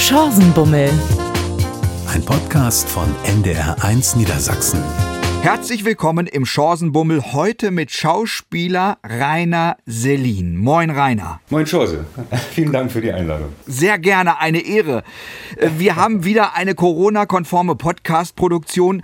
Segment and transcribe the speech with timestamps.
[0.00, 0.90] Chancenbummel.
[2.08, 4.82] Ein Podcast von NDR1 Niedersachsen.
[5.42, 10.56] Herzlich willkommen im Chancenbummel, heute mit Schauspieler Rainer Selin.
[10.56, 11.40] Moin Rainer.
[11.50, 12.06] Moin Chance.
[12.50, 13.50] Vielen Dank für die Einladung.
[13.66, 15.04] Sehr gerne, eine Ehre.
[15.76, 19.02] Wir haben wieder eine Corona-konforme Podcast-Produktion.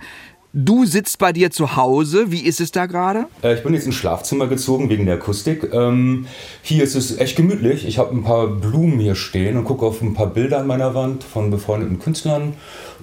[0.59, 2.31] Du sitzt bei dir zu Hause.
[2.31, 3.27] Wie ist es da gerade?
[3.43, 5.71] Äh, ich bin jetzt ins Schlafzimmer gezogen wegen der Akustik.
[5.71, 6.25] Ähm,
[6.63, 7.85] hier ist es echt gemütlich.
[7.85, 10.95] Ich habe ein paar Blumen hier stehen und gucke auf ein paar Bilder an meiner
[10.95, 12.53] Wand von befreundeten Künstlern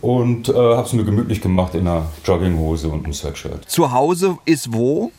[0.00, 3.70] und äh, habe es mir gemütlich gemacht in einer Jogginghose und einem Sweatshirt.
[3.70, 5.12] Zu Hause ist wo?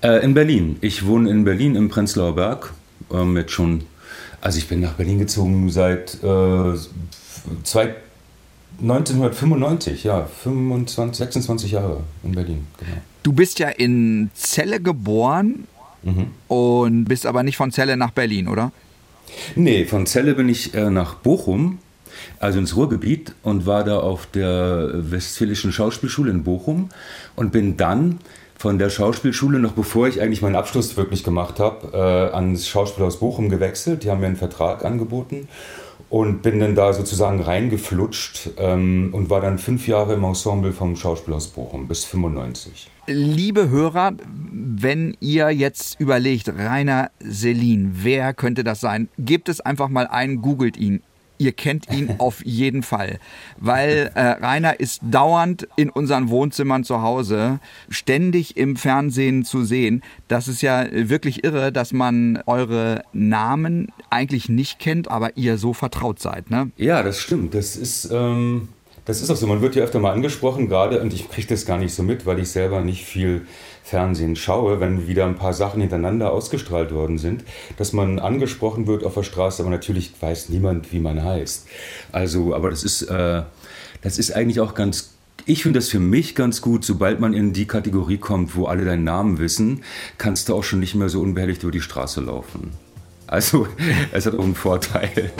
[0.00, 0.78] Äh, in Berlin.
[0.80, 2.72] Ich wohne in Berlin im Prenzlauer Berg.
[3.12, 3.82] Ähm, jetzt schon,
[4.40, 6.72] also ich bin nach Berlin gezogen seit äh,
[7.64, 7.96] zwei,
[8.82, 12.66] 1995, ja, 25, 26 Jahre in Berlin.
[12.78, 12.92] Genau.
[13.22, 15.66] Du bist ja in Celle geboren
[16.02, 16.28] Mhm.
[16.48, 18.72] und bist aber nicht von Celle nach Berlin, oder?
[19.54, 21.78] Nee, von Celle bin ich äh, nach Bochum,
[22.38, 26.88] also ins Ruhrgebiet und war da auf der Westfälischen Schauspielschule in Bochum
[27.36, 28.18] und bin dann
[28.56, 31.92] von der Schauspielschule, noch bevor ich eigentlich meinen Abschluss wirklich gemacht habe,
[32.32, 34.04] äh, ans Schauspielhaus Bochum gewechselt.
[34.04, 35.48] Die haben mir einen Vertrag angeboten
[36.10, 40.96] und bin dann da sozusagen reingeflutscht ähm, und war dann fünf Jahre im Ensemble vom
[40.96, 42.90] Schauspielhaus Bochum bis 95.
[43.06, 44.12] Liebe Hörer,
[44.52, 49.08] wenn ihr jetzt überlegt, Rainer Selin, wer könnte das sein?
[49.18, 51.02] Gebt es einfach mal ein, googelt ihn.
[51.40, 53.18] Ihr kennt ihn auf jeden Fall,
[53.56, 60.02] weil äh, Rainer ist dauernd in unseren Wohnzimmern zu Hause, ständig im Fernsehen zu sehen.
[60.28, 65.72] Das ist ja wirklich irre, dass man eure Namen eigentlich nicht kennt, aber ihr so
[65.72, 66.50] vertraut seid.
[66.50, 66.70] Ne?
[66.76, 67.54] Ja, das stimmt.
[67.54, 68.68] Das ist, ähm,
[69.06, 69.46] das ist auch so.
[69.46, 72.26] Man wird ja öfter mal angesprochen, gerade, und ich kriege das gar nicht so mit,
[72.26, 73.46] weil ich selber nicht viel
[73.90, 77.44] Fernsehen schaue, wenn wieder ein paar Sachen hintereinander ausgestrahlt worden sind,
[77.76, 81.66] dass man angesprochen wird auf der Straße, aber natürlich weiß niemand, wie man heißt.
[82.12, 83.42] Also, aber das ist, äh,
[84.02, 85.14] das ist eigentlich auch ganz
[85.46, 88.84] ich finde das für mich ganz gut, sobald man in die Kategorie kommt, wo alle
[88.84, 89.82] deinen Namen wissen,
[90.18, 92.70] kannst du auch schon nicht mehr so unbehelligt über die Straße laufen.
[93.26, 93.66] Also,
[94.12, 95.32] es hat auch einen Vorteil.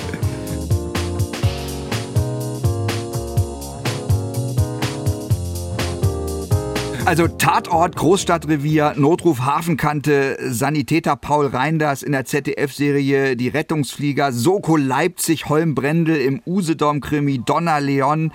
[7.10, 15.48] Also Tatort, Großstadtrevier, Notruf Hafenkante, Sanitäter Paul Reinders in der ZDF-Serie Die Rettungsflieger, Soko Leipzig,
[15.48, 18.30] Holm Brendel im Usedom-Krimi, Donna Leon.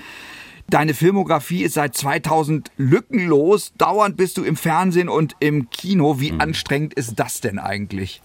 [0.69, 3.71] Deine Filmografie ist seit 2000 lückenlos.
[3.77, 6.19] Dauernd bist du im Fernsehen und im Kino.
[6.19, 8.21] Wie anstrengend ist das denn eigentlich?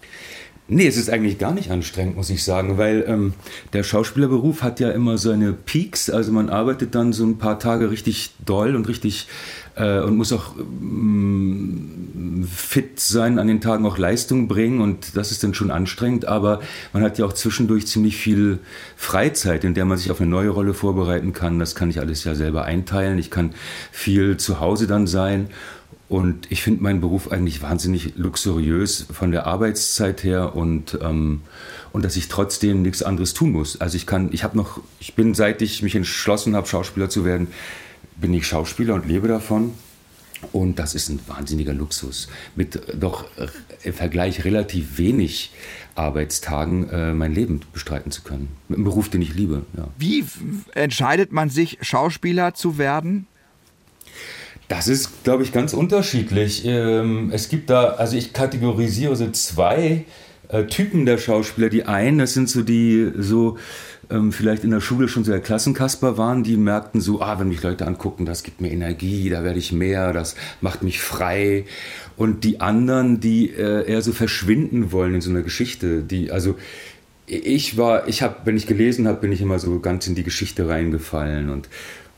[0.73, 3.33] Nee, es ist eigentlich gar nicht anstrengend, muss ich sagen, weil ähm,
[3.73, 6.09] der Schauspielerberuf hat ja immer seine Peaks.
[6.09, 9.27] Also man arbeitet dann so ein paar Tage richtig doll und richtig
[9.75, 15.43] und muss auch ähm, fit sein, an den Tagen auch Leistung bringen und das ist
[15.43, 16.25] dann schon anstrengend.
[16.25, 16.61] Aber
[16.93, 18.59] man hat ja auch zwischendurch ziemlich viel
[18.95, 21.59] Freizeit, in der man sich auf eine neue Rolle vorbereiten kann.
[21.59, 23.17] Das kann ich alles ja selber einteilen.
[23.17, 23.51] Ich kann
[23.91, 25.49] viel zu Hause dann sein.
[26.11, 31.39] Und ich finde meinen Beruf eigentlich wahnsinnig luxuriös von der Arbeitszeit her und, ähm,
[31.93, 33.79] und dass ich trotzdem nichts anderes tun muss.
[33.79, 37.23] Also ich kann, ich habe noch, ich bin, seit ich mich entschlossen habe, Schauspieler zu
[37.23, 37.47] werden,
[38.21, 39.73] bin ich Schauspieler und lebe davon.
[40.51, 42.27] Und das ist ein wahnsinniger Luxus.
[42.55, 43.25] Mit doch
[43.83, 45.51] im Vergleich relativ wenig
[45.95, 48.49] Arbeitstagen äh, mein Leben bestreiten zu können.
[48.67, 49.63] Mit einem Beruf, den ich liebe.
[49.77, 49.87] Ja.
[49.97, 50.25] Wie
[50.73, 53.27] entscheidet man sich, Schauspieler zu werden?
[54.67, 56.63] Das ist, glaube ich, ganz unterschiedlich.
[56.65, 60.05] Ähm, es gibt da, also ich kategorisiere so zwei
[60.47, 61.69] äh, Typen der Schauspieler.
[61.69, 63.57] Die einen, das sind so die, so
[64.11, 67.47] ähm, vielleicht in der Schule schon so der Klassenkasper waren, die merkten so, ah, wenn
[67.47, 71.65] mich Leute angucken, das gibt mir Energie, da werde ich mehr, das macht mich frei.
[72.17, 76.55] Und die anderen, die äh, eher so verschwinden wollen in so einer Geschichte, die, also
[77.25, 80.23] ich war, ich habe, wenn ich gelesen habe, bin ich immer so ganz in die
[80.23, 81.69] Geschichte reingefallen und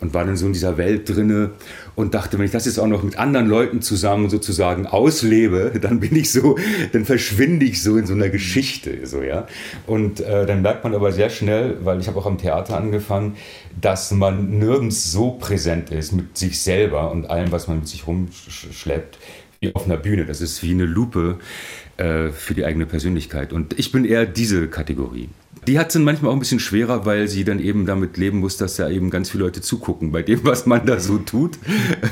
[0.04, 1.52] und war dann so in dieser Welt drinne
[1.96, 6.02] und dachte, wenn ich das jetzt auch noch mit anderen Leuten zusammen sozusagen auslebe, dann
[6.02, 6.58] bin ich so,
[6.92, 9.48] dann verschwinde ich so in so einer Geschichte, so ja.
[9.88, 13.38] Und äh, dann merkt man aber sehr schnell, weil ich habe auch am Theater angefangen,
[13.80, 18.06] dass man nirgends so präsent ist mit sich selber und allem, was man mit sich
[18.06, 19.18] rumschleppt,
[19.62, 20.26] wie auf einer Bühne.
[20.26, 21.40] Das ist wie eine Lupe
[21.98, 23.54] äh, für die eigene Persönlichkeit.
[23.54, 25.30] Und ich bin eher diese Kategorie.
[25.68, 28.40] Die hat es dann manchmal auch ein bisschen schwerer, weil sie dann eben damit leben
[28.40, 31.58] muss, dass da eben ganz viele Leute zugucken bei dem, was man da so tut.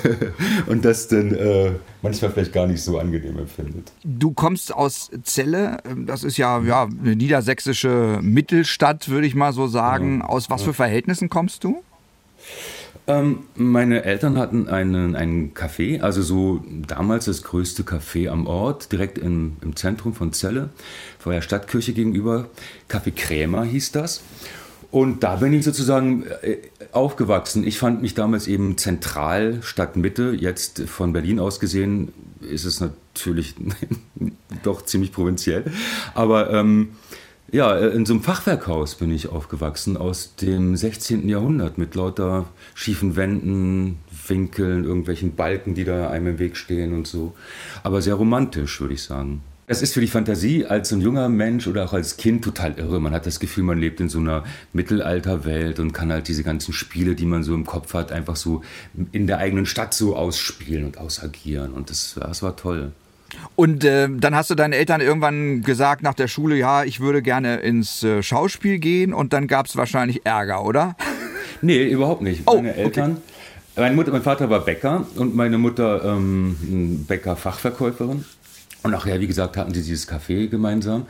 [0.68, 3.92] Und das dann äh, manchmal vielleicht gar nicht so angenehm empfindet.
[4.04, 9.68] Du kommst aus Celle, das ist ja, ja eine niedersächsische Mittelstadt, würde ich mal so
[9.68, 10.19] sagen.
[10.19, 10.27] Ja.
[10.27, 11.84] Aus was für Verhältnissen kommst du?
[13.07, 18.92] Ähm, meine Eltern hatten einen, einen Café, also so damals das größte Café am Ort,
[18.92, 20.69] direkt im, im Zentrum von Celle,
[21.19, 22.48] vor der Stadtkirche gegenüber.
[22.89, 24.21] Café Krämer hieß das.
[24.92, 26.57] Und da bin ich sozusagen äh,
[26.92, 27.65] aufgewachsen.
[27.65, 30.36] Ich fand mich damals eben zentral statt Mitte.
[30.38, 32.12] Jetzt von Berlin aus gesehen
[32.42, 33.56] ist es natürlich
[34.63, 35.63] doch ziemlich provinziell.
[36.13, 36.89] Aber ähm,
[37.51, 41.27] ja, in so einem Fachwerkhaus bin ich aufgewachsen aus dem 16.
[41.27, 47.07] Jahrhundert mit lauter schiefen Wänden, Winkeln, irgendwelchen Balken, die da einem im Weg stehen und
[47.07, 47.36] so.
[47.83, 49.42] Aber sehr romantisch, würde ich sagen.
[49.68, 53.00] Das ist für die Fantasie als ein junger Mensch oder auch als Kind total irre.
[53.00, 54.44] Man hat das Gefühl, man lebt in so einer
[54.74, 58.63] Mittelalterwelt und kann halt diese ganzen Spiele, die man so im Kopf hat, einfach so
[59.13, 61.74] in der eigenen Stadt so ausspielen und ausagieren.
[61.74, 62.92] Und das, das war toll.
[63.56, 67.22] Und äh, dann hast du deinen Eltern irgendwann gesagt nach der Schule, ja, ich würde
[67.22, 70.95] gerne ins äh, Schauspiel gehen und dann gab es wahrscheinlich Ärger, oder?
[71.63, 72.42] Nee, überhaupt nicht.
[72.48, 73.81] Oh, Meine Eltern, okay.
[73.81, 78.25] meine Mutter, mein Vater war Bäcker und meine Mutter ähm, Bäcker-Fachverkäuferin.
[78.81, 81.06] Und nachher, wie gesagt, hatten sie dieses Café gemeinsam.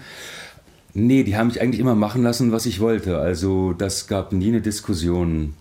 [0.93, 3.19] Nee, die haben mich eigentlich immer machen lassen, was ich wollte.
[3.19, 5.53] Also das gab nie eine Diskussion.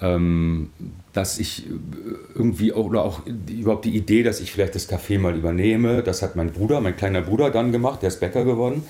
[0.00, 0.70] Ähm,
[1.14, 1.66] dass ich
[2.34, 6.20] irgendwie auch, oder auch überhaupt die Idee, dass ich vielleicht das Café mal übernehme, das
[6.20, 8.82] hat mein Bruder, mein kleiner Bruder dann gemacht, der ist Bäcker geworden.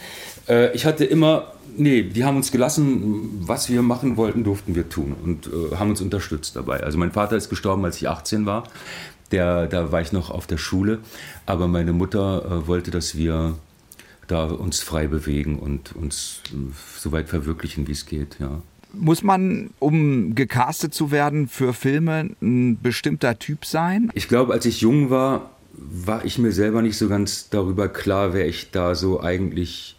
[0.49, 4.89] Äh, ich hatte immer, nee, die haben uns gelassen, was wir machen wollten, durften wir
[4.89, 6.81] tun und äh, haben uns unterstützt dabei.
[6.81, 8.65] Also mein Vater ist gestorben, als ich 18 war
[9.33, 11.01] der, da war ich noch auf der Schule,
[11.47, 13.57] aber meine Mutter äh, wollte, dass wir
[14.27, 16.57] da uns frei bewegen und uns äh,
[16.99, 18.63] so weit verwirklichen, wie es geht, ja.
[18.99, 24.11] Muss man, um gecastet zu werden für Filme, ein bestimmter Typ sein?
[24.15, 28.33] Ich glaube, als ich jung war, war ich mir selber nicht so ganz darüber klar,
[28.33, 29.97] wer ich da so eigentlich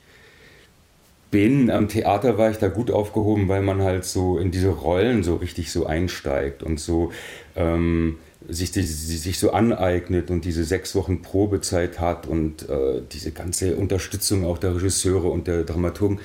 [1.32, 1.70] bin.
[1.70, 5.36] Am Theater war ich da gut aufgehoben, weil man halt so in diese Rollen so
[5.36, 7.12] richtig so einsteigt und so
[7.56, 8.18] ähm,
[8.48, 13.76] sich, die, sich so aneignet und diese sechs Wochen Probezeit hat und äh, diese ganze
[13.76, 16.20] Unterstützung auch der Regisseure und der Dramaturgen.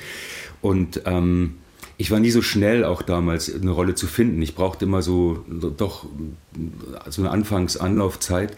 [0.60, 1.58] Und ähm,
[2.02, 4.42] ich war nie so schnell auch damals eine Rolle zu finden.
[4.42, 5.44] Ich brauchte immer so
[5.76, 6.04] doch
[7.08, 8.56] so eine Anfangsanlaufzeit.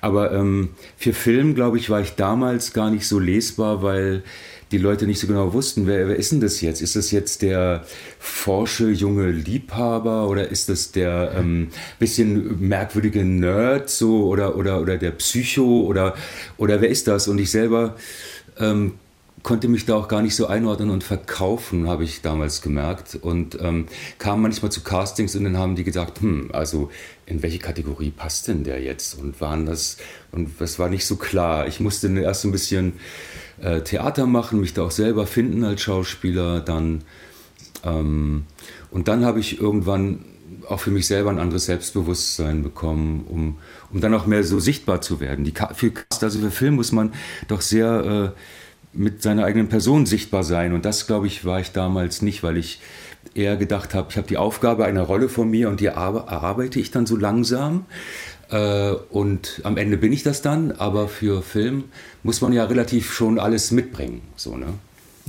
[0.00, 4.22] Aber ähm, für Film, glaube ich, war ich damals gar nicht so lesbar, weil
[4.72, 6.80] die Leute nicht so genau wussten, wer, wer ist denn das jetzt?
[6.80, 7.84] Ist das jetzt der
[8.18, 11.68] forsche junge Liebhaber oder ist das der ähm,
[11.98, 16.14] bisschen merkwürdige Nerd so oder, oder, oder der Psycho oder,
[16.56, 17.28] oder wer ist das?
[17.28, 17.94] Und ich selber
[18.58, 18.94] ähm,
[19.42, 23.18] konnte mich da auch gar nicht so einordnen und verkaufen, habe ich damals gemerkt.
[23.20, 23.86] Und ähm,
[24.18, 26.90] kam manchmal zu Castings und dann haben die gesagt, hm, also
[27.26, 29.18] in welche Kategorie passt denn der jetzt?
[29.18, 29.98] Und waren das,
[30.32, 31.66] und das war nicht so klar.
[31.68, 32.94] Ich musste erst ein bisschen
[33.60, 36.60] äh, Theater machen, mich da auch selber finden als Schauspieler.
[36.60, 37.04] Dann,
[37.84, 38.44] ähm,
[38.90, 40.24] und dann habe ich irgendwann
[40.68, 43.58] auch für mich selber ein anderes Selbstbewusstsein bekommen, um,
[43.92, 45.44] um dann auch mehr so sichtbar zu werden.
[45.44, 47.12] Die, für, also für Film muss man
[47.48, 48.40] doch sehr äh,
[48.96, 50.72] mit seiner eigenen Person sichtbar sein.
[50.72, 52.80] Und das, glaube ich, war ich damals nicht, weil ich
[53.34, 56.90] eher gedacht habe, ich habe die Aufgabe einer Rolle von mir und die erarbeite ich
[56.90, 57.86] dann so langsam.
[58.50, 61.84] Äh, und am Ende bin ich das dann, aber für Film
[62.22, 64.22] muss man ja relativ schon alles mitbringen.
[64.36, 64.66] So, ne?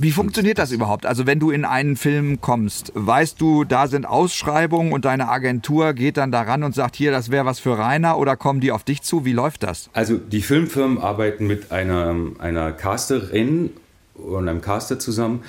[0.00, 1.06] Wie funktioniert das überhaupt?
[1.06, 5.92] Also wenn du in einen Film kommst, weißt du, da sind Ausschreibungen und deine Agentur
[5.92, 8.84] geht dann daran und sagt, hier, das wäre was für Rainer oder kommen die auf
[8.84, 9.24] dich zu?
[9.24, 9.90] Wie läuft das?
[9.94, 13.70] Also die Filmfirmen arbeiten mit einer, einer Casterin
[14.14, 15.42] und einem Caster zusammen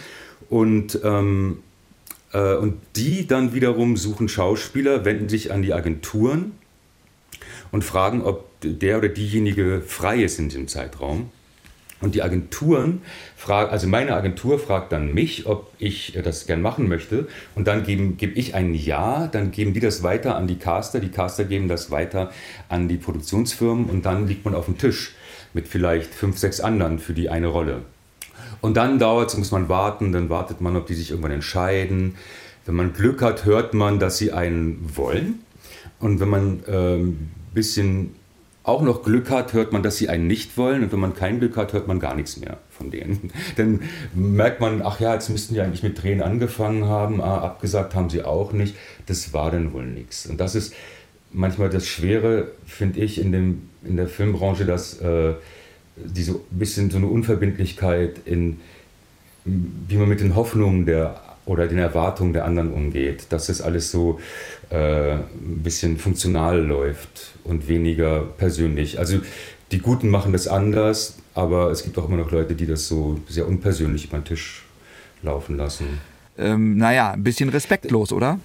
[0.49, 1.59] und, ähm,
[2.33, 6.53] äh, und die dann wiederum suchen Schauspieler, wenden sich an die Agenturen
[7.71, 11.29] und fragen, ob der oder diejenige frei ist in diesem Zeitraum.
[12.01, 13.01] Und die Agenturen
[13.35, 17.27] fragen, also meine Agentur fragt dann mich, ob ich das gern machen möchte.
[17.55, 20.99] Und dann gebe geb ich ein Ja, dann geben die das weiter an die Caster,
[20.99, 22.31] die Caster geben das weiter
[22.69, 25.13] an die Produktionsfirmen und dann liegt man auf dem Tisch
[25.53, 27.81] mit vielleicht fünf, sechs anderen für die eine Rolle.
[28.61, 32.15] Und dann dauert es, muss man warten, dann wartet man, ob die sich irgendwann entscheiden.
[32.65, 35.39] Wenn man Glück hat, hört man, dass sie einen wollen.
[35.99, 38.15] Und wenn man ähm, bisschen
[38.69, 40.83] auch noch Glück hat, hört man, dass sie einen nicht wollen.
[40.83, 43.31] Und wenn man kein Glück hat, hört man gar nichts mehr von denen.
[43.57, 43.81] Dann
[44.13, 48.09] merkt man, ach ja, jetzt müssten die eigentlich mit Drehen angefangen haben, ah, abgesagt haben
[48.09, 48.75] sie auch nicht.
[49.07, 50.27] Das war dann wohl nichts.
[50.27, 50.73] Und das ist
[51.31, 55.33] manchmal das Schwere, finde ich, in, dem, in der Filmbranche, dass äh,
[55.95, 58.59] diese bisschen so eine Unverbindlichkeit in,
[59.45, 63.91] wie man mit den Hoffnungen der oder den Erwartungen der anderen umgeht, dass das alles
[63.91, 64.19] so
[64.69, 68.99] äh, ein bisschen funktional läuft und weniger persönlich.
[68.99, 69.19] Also
[69.71, 73.19] die Guten machen das anders, aber es gibt auch immer noch Leute, die das so
[73.27, 74.63] sehr unpersönlich über den Tisch
[75.21, 75.99] laufen lassen.
[76.37, 78.39] Ähm, naja, ein bisschen respektlos, oder?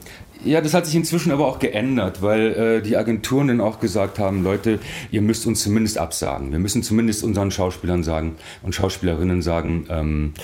[0.45, 4.19] Ja, das hat sich inzwischen aber auch geändert, weil äh, die Agenturen dann auch gesagt
[4.19, 4.79] haben, Leute,
[5.11, 6.53] ihr müsst uns zumindest absagen.
[6.53, 10.35] Wir müssen zumindest unseren Schauspielern sagen und Schauspielerinnen sagen, ähm,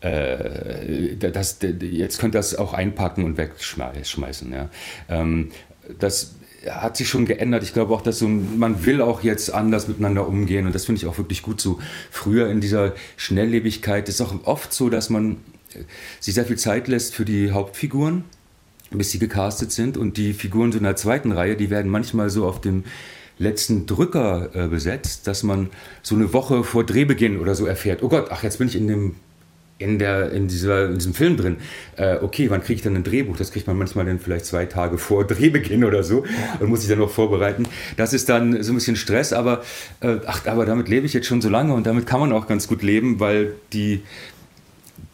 [0.00, 4.52] äh, das, jetzt könnt ihr das auch einpacken und wegschmeißen.
[4.52, 4.70] Ja.
[5.08, 5.50] Ähm,
[5.98, 6.34] das
[6.66, 7.62] hat sich schon geändert.
[7.62, 11.00] Ich glaube auch, dass so, man will auch jetzt anders miteinander umgehen und das finde
[11.00, 11.78] ich auch wirklich gut so.
[12.10, 15.36] Früher in dieser Schnelllebigkeit ist auch oft so, dass man
[15.74, 15.82] äh,
[16.20, 18.24] sich sehr viel Zeit lässt für die Hauptfiguren,
[18.90, 22.30] bis sie gecastet sind und die Figuren so in der zweiten Reihe, die werden manchmal
[22.30, 22.84] so auf dem
[23.38, 25.70] letzten Drücker äh, besetzt, dass man
[26.02, 28.88] so eine Woche vor Drehbeginn oder so erfährt, oh Gott, ach, jetzt bin ich in
[28.88, 29.14] dem
[29.78, 31.56] in, der, in, dieser, in diesem Film drin,
[31.96, 33.36] äh, okay, wann kriege ich dann ein Drehbuch?
[33.36, 36.24] Das kriegt man manchmal dann vielleicht zwei Tage vor Drehbeginn oder so
[36.58, 37.66] und muss sich dann noch vorbereiten.
[37.96, 39.62] Das ist dann so ein bisschen Stress, aber,
[40.00, 42.48] äh, ach, aber damit lebe ich jetzt schon so lange und damit kann man auch
[42.48, 44.02] ganz gut leben, weil die,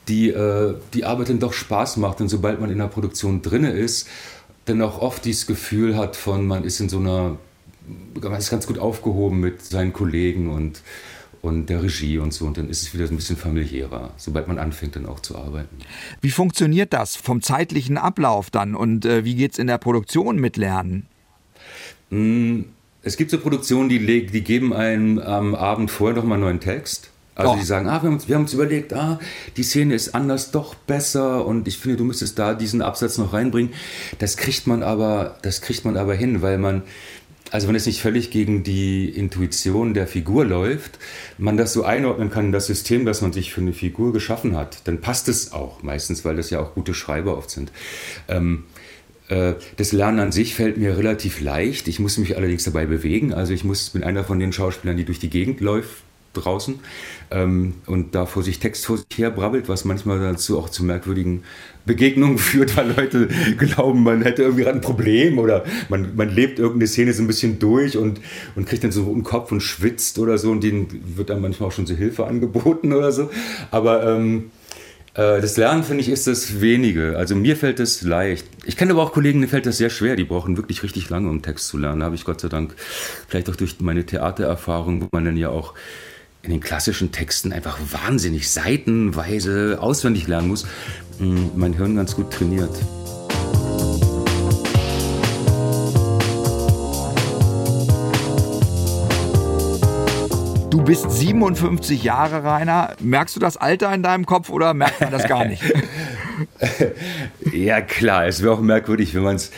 [0.09, 3.71] die, äh, die Arbeit dann doch Spaß macht und sobald man in der Produktion drinne
[3.71, 4.09] ist,
[4.65, 7.37] dann auch oft dieses Gefühl hat von, man ist in so einer,
[8.21, 10.81] man ist ganz gut aufgehoben mit seinen Kollegen und
[11.45, 12.47] und der Regie und so.
[12.47, 15.77] Und dann ist es wieder ein bisschen familiärer, sobald man anfängt, dann auch zu arbeiten.
[16.23, 20.37] Wie funktioniert das vom zeitlichen Ablauf dann und äh, wie geht es in der Produktion
[20.37, 21.07] mit Lernen?
[22.11, 22.65] Hm,
[23.03, 26.61] es gibt so Produktionen, die, die geben einem am Abend vorher noch mal einen neuen
[26.61, 27.11] Text.
[27.35, 27.57] Also oh.
[27.57, 29.19] die sagen, ah, wir haben, uns, wir haben uns überlegt, ah,
[29.57, 33.33] die Szene ist anders doch besser und ich finde, du müsstest da diesen Absatz noch
[33.33, 33.73] reinbringen.
[34.21, 36.83] Das kriegt man aber, das kriegt man aber hin, weil man,
[37.51, 40.99] also wenn es nicht völlig gegen die Intuition der Figur läuft,
[41.39, 44.57] man das so einordnen kann in das System, das man sich für eine Figur geschaffen
[44.57, 47.71] hat, dann passt es auch meistens, weil das ja auch gute Schreiber oft sind.
[48.29, 48.65] Ähm,
[49.29, 51.87] äh, das Lernen an sich fällt mir relativ leicht.
[51.89, 53.33] Ich muss mich allerdings dabei bewegen.
[53.33, 56.03] Also ich muss, bin einer von den Schauspielern, die durch die Gegend läuft
[56.35, 56.79] draußen
[57.31, 60.85] ähm, und da vor sich Text vor sich her brabbelt, was manchmal dazu auch zu
[60.85, 61.43] merkwürdigen
[61.87, 66.59] Begegnungen führt, weil Leute glauben, man hätte irgendwie gerade ein Problem oder man, man lebt
[66.59, 68.21] irgendeine Szene so ein bisschen durch und,
[68.57, 71.69] und kriegt dann so einen Kopf und schwitzt oder so und denen wird dann manchmal
[71.69, 73.31] auch schon so Hilfe angeboten oder so.
[73.71, 74.51] Aber ähm,
[75.15, 77.17] äh, das Lernen, finde ich, ist das wenige.
[77.17, 78.47] Also mir fällt das leicht.
[78.65, 80.17] Ich kenne aber auch Kollegen, denen fällt das sehr schwer.
[80.17, 82.01] Die brauchen wirklich richtig lange, um Text zu lernen.
[82.01, 82.75] Da habe ich Gott sei Dank
[83.29, 85.75] vielleicht auch durch meine Theatererfahrung, wo man dann ja auch
[86.45, 90.67] in den klassischen Texten einfach wahnsinnig seitenweise auswendig lernen muss,
[91.19, 92.71] hm, mein Hirn ganz gut trainiert.
[100.71, 102.95] Du bist 57 Jahre, Rainer.
[103.01, 105.63] Merkst du das Alter in deinem Kopf oder merkt man das gar nicht?
[107.53, 108.27] ja, klar.
[108.27, 109.51] Es wäre auch merkwürdig, wenn man es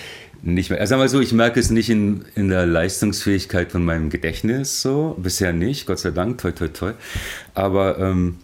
[0.55, 0.81] nicht mehr.
[0.81, 4.81] Also sagen wir so, ich merke es nicht in, in der Leistungsfähigkeit von meinem Gedächtnis
[4.81, 5.17] so.
[5.19, 6.93] Bisher nicht, Gott sei Dank, toi, toi, toi.
[7.55, 8.37] Aber ähm,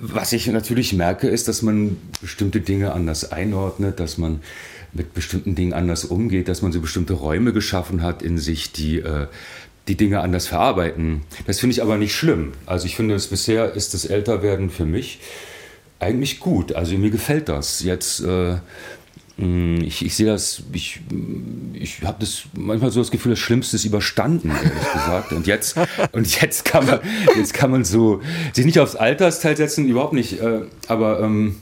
[0.00, 4.40] was ich natürlich merke, ist, dass man bestimmte Dinge anders einordnet, dass man
[4.92, 8.98] mit bestimmten Dingen anders umgeht, dass man so bestimmte Räume geschaffen hat in sich, die
[8.98, 9.26] äh,
[9.88, 11.22] die Dinge anders verarbeiten.
[11.46, 12.52] Das finde ich aber nicht schlimm.
[12.66, 15.18] Also ich finde, bisher ist das Älterwerden für mich
[15.98, 16.72] eigentlich gut.
[16.74, 17.82] Also mir gefällt das.
[17.82, 18.56] Jetzt äh,
[19.38, 21.00] ich, ich sehe das, ich,
[21.72, 25.32] ich habe das manchmal so das Gefühl, das Schlimmste ist überstanden, ehrlich gesagt.
[25.32, 25.76] Und jetzt,
[26.12, 27.00] und jetzt kann man,
[27.36, 28.20] jetzt kann man so
[28.52, 30.40] sich nicht aufs Altersteil setzen, überhaupt nicht.
[30.40, 31.56] Äh, aber, ähm,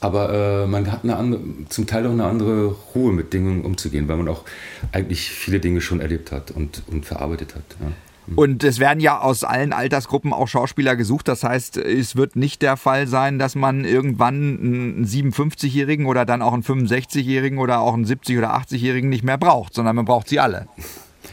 [0.00, 4.08] aber äh, man hat eine andere, zum Teil auch eine andere Ruhe mit Dingen umzugehen,
[4.08, 4.44] weil man auch
[4.92, 7.64] eigentlich viele Dinge schon erlebt hat und, und verarbeitet hat.
[7.80, 7.86] Ja.
[8.26, 8.38] Mhm.
[8.38, 11.28] Und es werden ja aus allen Altersgruppen auch Schauspieler gesucht.
[11.28, 16.42] Das heißt, es wird nicht der Fall sein, dass man irgendwann einen 57-Jährigen oder dann
[16.42, 20.28] auch einen 65-Jährigen oder auch einen 70- oder 80-Jährigen nicht mehr braucht, sondern man braucht
[20.28, 20.66] sie alle.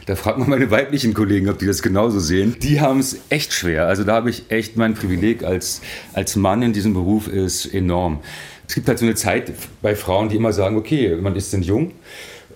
[0.06, 2.56] Da fragt man meine weiblichen Kollegen, ob die das genauso sehen.
[2.60, 3.86] Die haben es echt schwer.
[3.86, 5.82] Also da habe ich echt mein Privileg als,
[6.12, 8.20] als Mann in diesem Beruf ist enorm.
[8.66, 11.62] Es gibt halt so eine Zeit bei Frauen, die immer sagen, okay, man ist denn
[11.62, 11.92] jung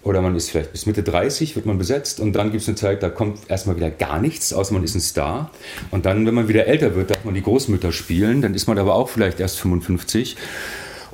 [0.05, 2.77] oder man ist vielleicht bis Mitte 30, wird man besetzt und dann gibt es eine
[2.77, 5.51] Zeit, da kommt erstmal wieder gar nichts, außer man ist ein Star.
[5.91, 8.79] Und dann, wenn man wieder älter wird, darf man die Großmütter spielen, dann ist man
[8.79, 10.37] aber auch vielleicht erst 55.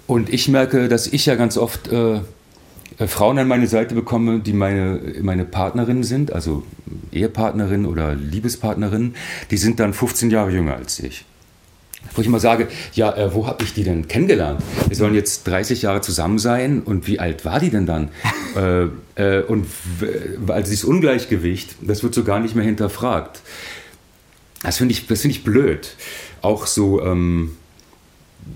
[0.06, 2.20] Und ich merke, dass ich ja ganz oft äh,
[3.00, 6.64] äh, Frauen an meine Seite bekomme, die meine, meine Partnerinnen sind, also
[7.12, 9.14] Ehepartnerin oder Liebespartnerin,
[9.50, 11.24] die sind dann 15 Jahre jünger als ich.
[12.14, 14.62] Wo ich immer sage, ja, äh, wo habe ich die denn kennengelernt?
[14.88, 18.08] Wir sollen jetzt 30 Jahre zusammen sein und wie alt war die denn dann?
[18.56, 19.66] äh, äh, und
[20.48, 23.42] also dieses Ungleichgewicht, das wird so gar nicht mehr hinterfragt.
[24.62, 25.94] Das finde ich, find ich blöd.
[26.42, 27.56] Auch so, ähm,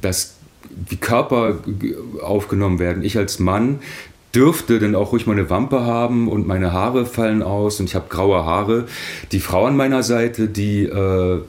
[0.00, 0.34] dass
[0.70, 1.58] die Körper
[2.22, 3.04] aufgenommen werden.
[3.04, 3.78] Ich als Mann
[4.34, 8.06] dürfte dann auch ruhig meine Wampe haben und meine Haare fallen aus und ich habe
[8.08, 8.86] graue Haare.
[9.32, 11.40] Die Frau an meiner Seite, die äh,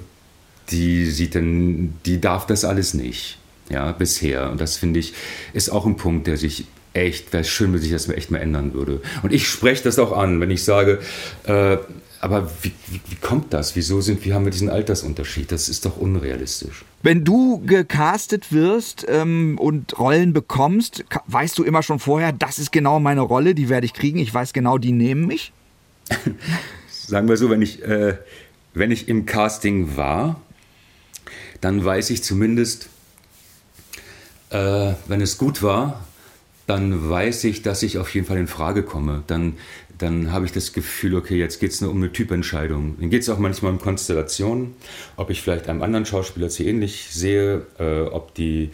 [0.69, 3.37] die sieht dann, die darf das alles nicht.
[3.69, 4.51] Ja, bisher.
[4.51, 5.13] Und das finde ich,
[5.53, 8.73] ist auch ein Punkt, der sich echt, wäre schön, wenn sich das echt mal ändern
[8.73, 9.01] würde.
[9.23, 10.99] Und ich spreche das auch an, wenn ich sage,
[11.45, 11.77] äh,
[12.21, 13.75] aber wie, wie, wie, kommt das?
[13.75, 15.51] Wieso sind, wie haben wir diesen Altersunterschied?
[15.51, 16.83] Das ist doch unrealistisch.
[17.03, 22.71] Wenn du gecastet wirst ähm, und Rollen bekommst, weißt du immer schon vorher, das ist
[22.71, 24.17] genau meine Rolle, die werde ich kriegen.
[24.17, 25.51] Ich weiß genau, die nehmen mich.
[26.89, 28.17] Sagen wir so, wenn ich, äh,
[28.73, 30.41] wenn ich im Casting war,
[31.65, 32.89] dann weiß ich zumindest,
[34.51, 36.05] äh, wenn es gut war,
[36.67, 39.23] dann weiß ich, dass ich auf jeden Fall in Frage komme.
[39.25, 39.53] Dann,
[39.97, 42.97] dann habe ich das Gefühl, okay, jetzt geht es nur um eine Typentscheidung.
[42.99, 44.75] Dann geht es auch manchmal um Konstellationen,
[45.17, 48.69] ob ich vielleicht einem anderen Schauspieler zu ähnlich sehe, äh, ob, die,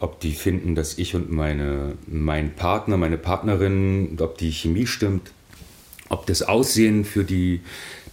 [0.00, 5.30] ob die finden, dass ich und meine, mein Partner, meine Partnerin, ob die Chemie stimmt,
[6.08, 7.60] ob das Aussehen für die,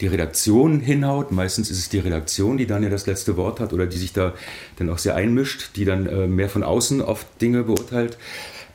[0.02, 1.32] die Redaktion hinhaut.
[1.32, 4.14] Meistens ist es die Redaktion, die dann ja das letzte Wort hat oder die sich
[4.14, 4.34] da
[4.78, 8.18] dann auch sehr einmischt, die dann äh, mehr von außen oft Dinge beurteilt.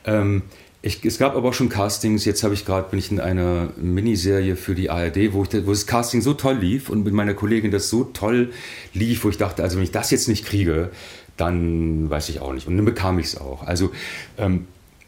[0.05, 0.43] Ähm,
[0.81, 2.23] ich, es gab aber auch schon Castings.
[2.23, 5.71] Jetzt habe ich gerade bin ich in einer Miniserie für die ARD, wo, ich, wo
[5.71, 8.51] das Casting so toll lief und mit meiner Kollegin das so toll
[8.93, 10.91] lief, wo ich dachte, also wenn ich das jetzt nicht kriege,
[11.35, 12.67] dann weiß ich auch nicht.
[12.67, 13.63] Und dann bekam ich es auch.
[13.63, 13.91] Also
[14.37, 14.67] ähm,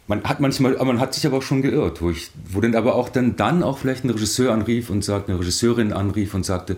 [0.10, 2.96] man hat manchmal, man hat sich aber auch schon geirrt, wo ich, wo dann aber
[2.96, 6.78] auch dann, dann auch vielleicht ein Regisseur anrief und sagt, eine Regisseurin anrief und sagte,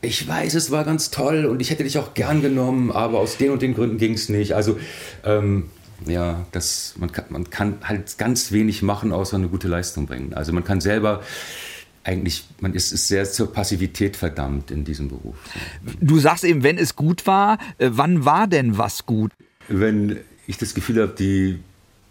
[0.00, 3.36] ich weiß, es war ganz toll und ich hätte dich auch gern genommen, aber aus
[3.36, 4.54] den und den Gründen ging es nicht.
[4.54, 4.78] Also
[5.22, 5.68] ähm,
[6.06, 10.32] ja, das, man, kann, man kann halt ganz wenig machen, außer eine gute Leistung bringen.
[10.32, 11.22] Also man kann selber
[12.04, 15.36] eigentlich, man ist, ist sehr zur Passivität verdammt in diesem Beruf.
[16.00, 19.30] Du sagst eben, wenn es gut war, äh, wann war denn was gut?
[19.68, 21.60] Wenn ich das Gefühl habe, die,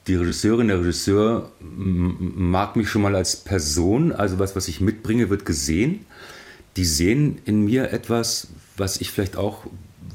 [0.07, 5.29] die Regisseurin, der Regisseur mag mich schon mal als Person, also was, was ich mitbringe,
[5.29, 6.05] wird gesehen.
[6.75, 9.65] Die sehen in mir etwas, was ich vielleicht auch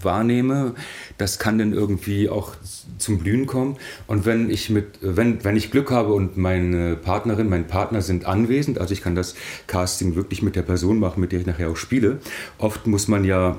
[0.03, 0.75] wahrnehme,
[1.19, 2.55] das kann dann irgendwie auch
[2.99, 3.77] zum Blühen kommen.
[4.07, 8.27] Und wenn ich mit, wenn, wenn ich Glück habe und meine Partnerin, mein Partner sind
[8.27, 9.35] anwesend, also ich kann das
[9.67, 12.19] Casting wirklich mit der Person machen, mit der ich nachher auch spiele.
[12.59, 13.59] Oft muss man ja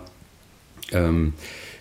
[0.91, 1.33] ähm,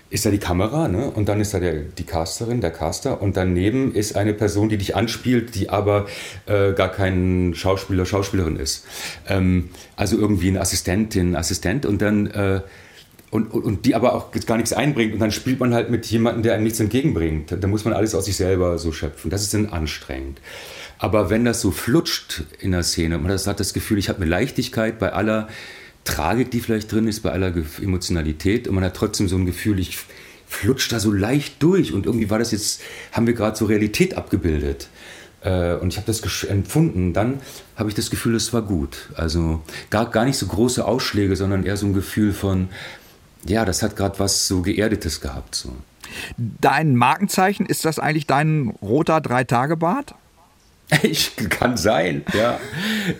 [0.09, 1.11] ist da die Kamera ne?
[1.11, 4.79] und dann ist da der, die Casterin, der Caster und daneben ist eine Person, die
[4.79, 6.07] dich anspielt, die aber
[6.47, 8.87] äh, gar kein Schauspieler, Schauspielerin ist.
[9.29, 12.61] Ähm, also irgendwie eine Assistentin, Assistent und dann äh,
[13.31, 16.07] und, und, und, die aber auch gar nichts einbringt und dann spielt man halt mit
[16.07, 17.55] jemandem, der einem nichts entgegenbringt.
[17.61, 19.31] Da muss man alles aus sich selber so schöpfen.
[19.31, 20.41] Das ist dann anstrengend.
[20.99, 24.31] Aber wenn das so flutscht in der Szene, man hat das Gefühl, ich habe eine
[24.31, 25.49] Leichtigkeit bei aller
[26.07, 29.79] Tragik, die vielleicht drin ist, bei aller Emotionalität und man hat trotzdem so ein Gefühl,
[29.79, 29.99] ich
[30.47, 32.81] flutscht da so leicht durch und irgendwie war das jetzt,
[33.13, 34.89] haben wir gerade so Realität abgebildet.
[35.43, 37.13] Äh, und ich habe das empfunden.
[37.13, 37.41] Dann
[37.77, 39.11] habe ich das Gefühl, es war gut.
[39.15, 42.69] Also gar, gar nicht so große Ausschläge, sondern eher so ein Gefühl von,
[43.47, 45.55] ja, das hat gerade was so Geerdetes gehabt.
[45.55, 45.73] So.
[46.37, 50.15] Dein Markenzeichen, ist das eigentlich dein roter Drei-Tage-Bart?
[51.03, 52.61] Ich kann sein, ja.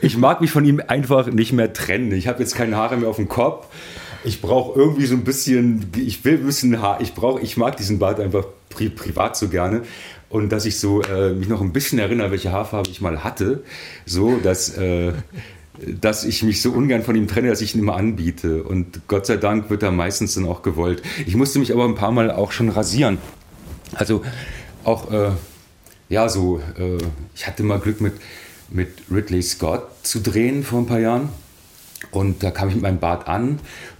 [0.01, 2.13] Ich mag mich von ihm einfach nicht mehr trennen.
[2.13, 3.67] Ich habe jetzt keine Haare mehr auf dem Kopf.
[4.25, 7.01] Ich brauche irgendwie so ein bisschen, ich will ein bisschen Haar.
[7.01, 9.83] Ich brauche, ich mag diesen Bart einfach pri privat so gerne.
[10.29, 13.63] Und dass ich so äh, mich noch ein bisschen erinnere, welche Haarfarbe ich mal hatte,
[14.05, 15.13] so dass äh,
[15.79, 18.63] dass ich mich so ungern von ihm trenne, dass ich ihn immer anbiete.
[18.63, 21.03] Und Gott sei Dank wird er meistens dann auch gewollt.
[21.27, 23.19] Ich musste mich aber ein paar Mal auch schon rasieren.
[23.95, 24.23] Also
[24.85, 25.31] auch, äh,
[26.09, 26.99] ja, so, äh,
[27.35, 28.15] ich hatte mal Glück mit,
[28.71, 31.29] mit Ridley Scott zu drehen vor ein paar Jahren.
[32.11, 33.59] Und da kam ich mit meinem Bart an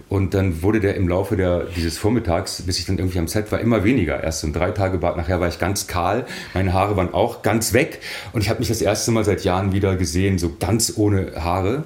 [0.09, 3.51] und dann wurde der im Laufe der, dieses Vormittags, bis ich dann irgendwie am Set
[3.51, 4.23] war, immer weniger.
[4.23, 6.25] Erst so ein drei Tage Bart, nachher war ich ganz kahl.
[6.53, 7.99] Meine Haare waren auch ganz weg.
[8.31, 11.83] Und ich habe mich das erste Mal seit Jahren wieder gesehen, so ganz ohne Haare.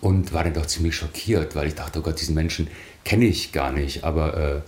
[0.00, 2.68] Und war dann doch ziemlich schockiert, weil ich dachte, oh Gott, diesen Menschen
[3.04, 4.02] kenne ich gar nicht.
[4.02, 4.64] Aber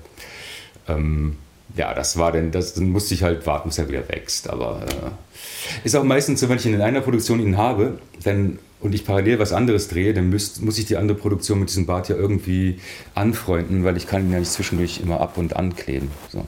[0.88, 1.38] äh, ähm,
[1.76, 4.50] ja, das war dann, das, dann musste ich halt warten, bis er wieder wächst.
[4.50, 8.94] Aber äh, ist auch meistens so, wenn ich in einer Produktion ihn habe, dann und
[8.94, 12.08] ich parallel was anderes drehe, dann müsst, muss ich die andere Produktion mit diesem Bart
[12.08, 12.80] ja irgendwie
[13.14, 16.10] anfreunden, weil ich kann ihn ja nicht zwischendurch immer ab und ankleben.
[16.30, 16.44] So.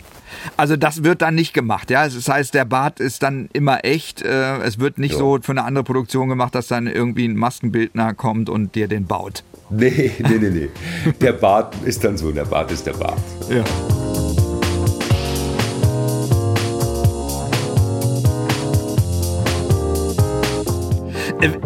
[0.56, 2.04] Also das wird dann nicht gemacht, ja.
[2.08, 4.22] Das heißt, der Bart ist dann immer echt.
[4.22, 5.37] Äh, es wird nicht so.
[5.37, 9.06] so für eine andere Produktion gemacht, dass dann irgendwie ein Maskenbildner kommt und dir den
[9.06, 9.44] baut.
[9.70, 10.68] Nee, nee, nee, nee.
[11.20, 13.18] Der Bart ist dann so, der Bart ist der Bart.
[13.48, 13.64] Ja.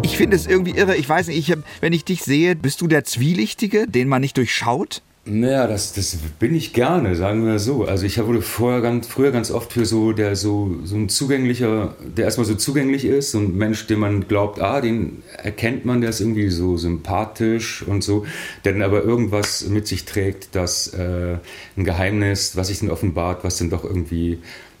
[0.01, 0.95] Ich finde es irgendwie irre.
[0.95, 4.37] Ich weiß nicht, ich wenn ich dich sehe, bist du der Zwielichtige, den man nicht
[4.37, 5.01] durchschaut?
[5.31, 7.83] Naja, das, das bin ich gerne, sagen wir so.
[7.83, 11.93] Also ich wurde vorher ganz, früher ganz oft für so, der so, so ein zugänglicher,
[12.17, 16.01] der erstmal so zugänglich ist, so ein Mensch, den man glaubt, ah, den erkennt man,
[16.01, 18.25] der ist irgendwie so sympathisch und so,
[18.65, 21.37] der dann aber irgendwas mit sich trägt, das äh,
[21.77, 24.39] ein Geheimnis, was sich dann offenbart, was dann doch irgendwie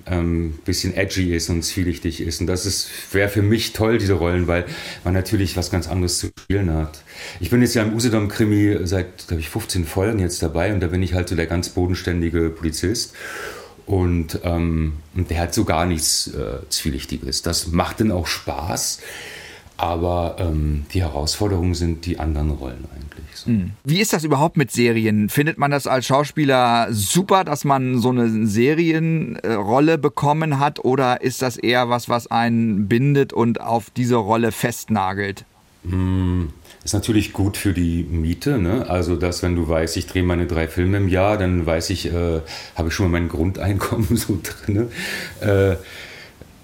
[0.09, 2.41] ähm, bisschen edgy ist und zwielichtig ist.
[2.41, 4.65] Und das wäre für mich toll, diese Rollen, weil
[5.03, 7.03] man natürlich was ganz anderes zu spielen hat.
[7.39, 10.87] Ich bin jetzt ja im Usedom-Krimi seit, glaube ich, 15 Folgen jetzt dabei und da
[10.87, 13.13] bin ich halt so der ganz bodenständige Polizist.
[13.85, 17.41] Und, ähm, und der hat so gar nichts äh, Zwielichtiges.
[17.41, 18.99] Das macht dann auch Spaß.
[19.77, 23.28] Aber ähm, die Herausforderungen sind die anderen Rollen eigentlich.
[23.45, 23.51] So.
[23.51, 23.71] Hm.
[23.83, 25.29] Wie ist das überhaupt mit Serien?
[25.29, 30.83] Findet man das als Schauspieler super, dass man so eine Serienrolle bekommen hat?
[30.83, 35.45] Oder ist das eher was, was einen bindet und auf diese Rolle festnagelt?
[35.83, 36.49] Hm,
[36.83, 38.57] ist natürlich gut für die Miete.
[38.57, 38.89] Ne?
[38.89, 42.07] Also, dass wenn du weißt, ich drehe meine drei Filme im Jahr, dann weiß ich,
[42.07, 42.41] äh,
[42.75, 44.89] habe ich schon mal mein Grundeinkommen so drin.
[45.41, 45.77] Äh,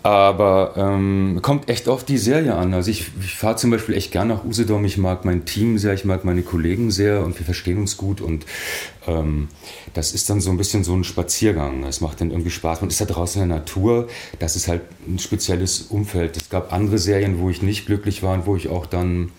[0.06, 2.76] aber ähm, kommt echt auf die Serie an.
[2.76, 4.86] Also ich, ich fahre zum Beispiel echt gern nach Usedom.
[4.86, 8.22] Ich mag mein Team sehr, ich mag meine Kollegen sehr und wir verstehen uns gut.
[8.22, 8.46] Und
[9.08, 9.48] ähm,
[9.96, 11.84] das ist dann so ein bisschen so ein Spaziergang.
[11.86, 12.82] Es macht dann irgendwie Spaß.
[12.82, 14.08] Man ist da draußen in der Natur.
[14.38, 16.38] Das ist halt ein spezielles Umfeld.
[16.38, 19.32] Es gab andere Serien, wo ich nicht glücklich war und wo ich auch dann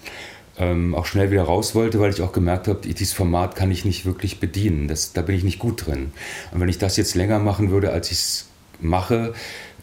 [0.59, 3.85] ähm, auch schnell wieder raus wollte, weil ich auch gemerkt habe, dieses Format kann ich
[3.85, 4.89] nicht wirklich bedienen.
[4.89, 6.11] Das, da bin ich nicht gut drin.
[6.51, 8.49] Und wenn ich das jetzt länger machen würde, als ich es
[8.81, 9.33] mache,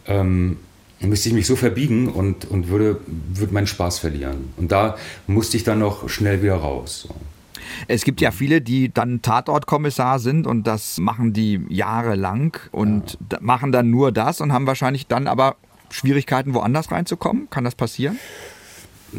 [0.08, 0.58] ähm,
[1.08, 4.54] müsste ich mich so verbiegen und, und würde, würde meinen Spaß verlieren.
[4.58, 7.08] Und da musste ich dann noch schnell wieder raus.
[7.08, 7.16] So.
[7.88, 13.40] Es gibt ja viele, die dann Tatortkommissar sind und das machen die jahrelang und ja.
[13.42, 15.56] machen dann nur das und haben wahrscheinlich dann aber
[15.90, 17.50] Schwierigkeiten, woanders reinzukommen.
[17.50, 18.18] Kann das passieren?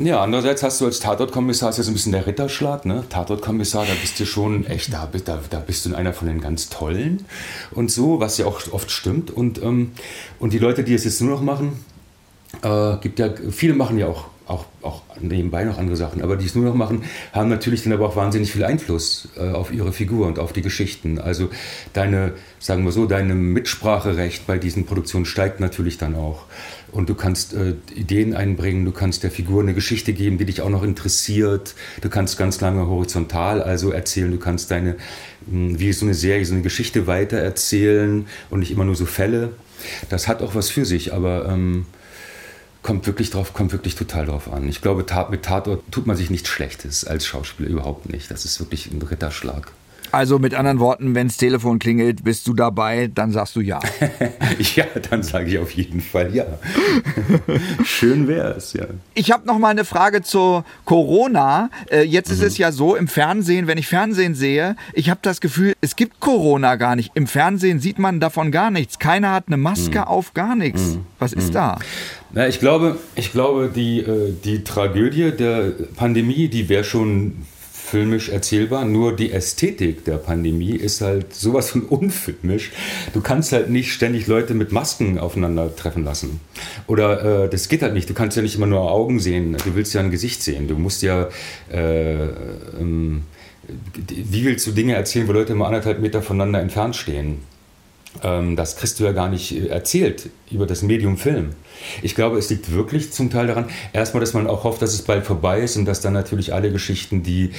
[0.02, 3.04] Ja, andererseits hast du als Tatortkommissar, ist ja so ein bisschen der Ritterschlag, ne?
[3.08, 6.68] Tatortkommissar, da bist du schon echt, da, da, da bist du einer von den ganz
[6.68, 7.24] Tollen
[7.70, 9.30] und so, was ja auch oft stimmt.
[9.30, 9.92] Und, ähm,
[10.40, 11.84] und die Leute, die es jetzt nur noch machen,
[12.62, 16.46] äh, gibt ja, viele machen ja auch, auch, auch nebenbei noch andere Sachen, aber die
[16.46, 19.92] es nur noch machen, haben natürlich dann aber auch wahnsinnig viel Einfluss äh, auf ihre
[19.92, 21.20] Figur und auf die Geschichten.
[21.20, 21.50] Also
[21.92, 26.46] deine, sagen wir so, dein Mitspracherecht bei diesen Produktionen steigt natürlich dann auch
[26.94, 30.62] und du kannst äh, Ideen einbringen, du kannst der Figur eine Geschichte geben, die dich
[30.62, 31.74] auch noch interessiert.
[32.00, 34.96] Du kannst ganz lange horizontal also erzählen, du kannst deine,
[35.50, 39.06] hm, wie so eine Serie, so eine Geschichte weiter erzählen und nicht immer nur so
[39.06, 39.50] Fälle.
[40.08, 41.86] Das hat auch was für sich, aber ähm,
[42.82, 44.68] kommt wirklich drauf, kommt wirklich total drauf an.
[44.68, 48.30] Ich glaube, mit Tatort tut man sich nichts Schlechtes als Schauspieler überhaupt nicht.
[48.30, 49.72] Das ist wirklich ein Ritterschlag.
[50.14, 53.80] Also mit anderen Worten, wenn das Telefon klingelt, bist du dabei, dann sagst du ja.
[54.76, 56.44] ja, dann sage ich auf jeden Fall ja.
[57.84, 58.84] Schön wäre es, ja.
[59.14, 61.68] Ich habe noch mal eine Frage zu Corona.
[61.90, 62.34] Äh, jetzt mhm.
[62.34, 65.96] ist es ja so im Fernsehen, wenn ich Fernsehen sehe, ich habe das Gefühl, es
[65.96, 67.10] gibt Corona gar nicht.
[67.14, 69.00] Im Fernsehen sieht man davon gar nichts.
[69.00, 70.04] Keiner hat eine Maske mhm.
[70.04, 70.94] auf, gar nichts.
[70.94, 71.06] Mhm.
[71.18, 71.54] Was ist mhm.
[71.54, 71.78] da?
[72.30, 77.46] Na, ich glaube, ich glaube die, äh, die Tragödie der Pandemie, die wäre schon
[77.84, 82.72] filmisch erzählbar, nur die Ästhetik der Pandemie ist halt sowas von unfilmisch.
[83.12, 86.40] Du kannst halt nicht ständig Leute mit Masken aufeinandertreffen lassen.
[86.86, 88.08] Oder äh, das geht halt nicht.
[88.08, 89.56] Du kannst ja nicht immer nur Augen sehen.
[89.64, 90.66] Du willst ja ein Gesicht sehen.
[90.66, 91.28] Du musst ja
[91.70, 92.24] äh,
[92.80, 93.22] ähm,
[94.06, 97.38] wie willst du Dinge erzählen, wo Leute immer anderthalb Meter voneinander entfernt stehen?
[98.22, 101.50] Ähm, das kriegst du ja gar nicht äh, erzählt über das Medium Film.
[102.02, 105.02] Ich glaube, es liegt wirklich zum Teil daran, erstmal, dass man auch hofft, dass es
[105.02, 107.50] bald vorbei ist und dass dann natürlich alle Geschichten, die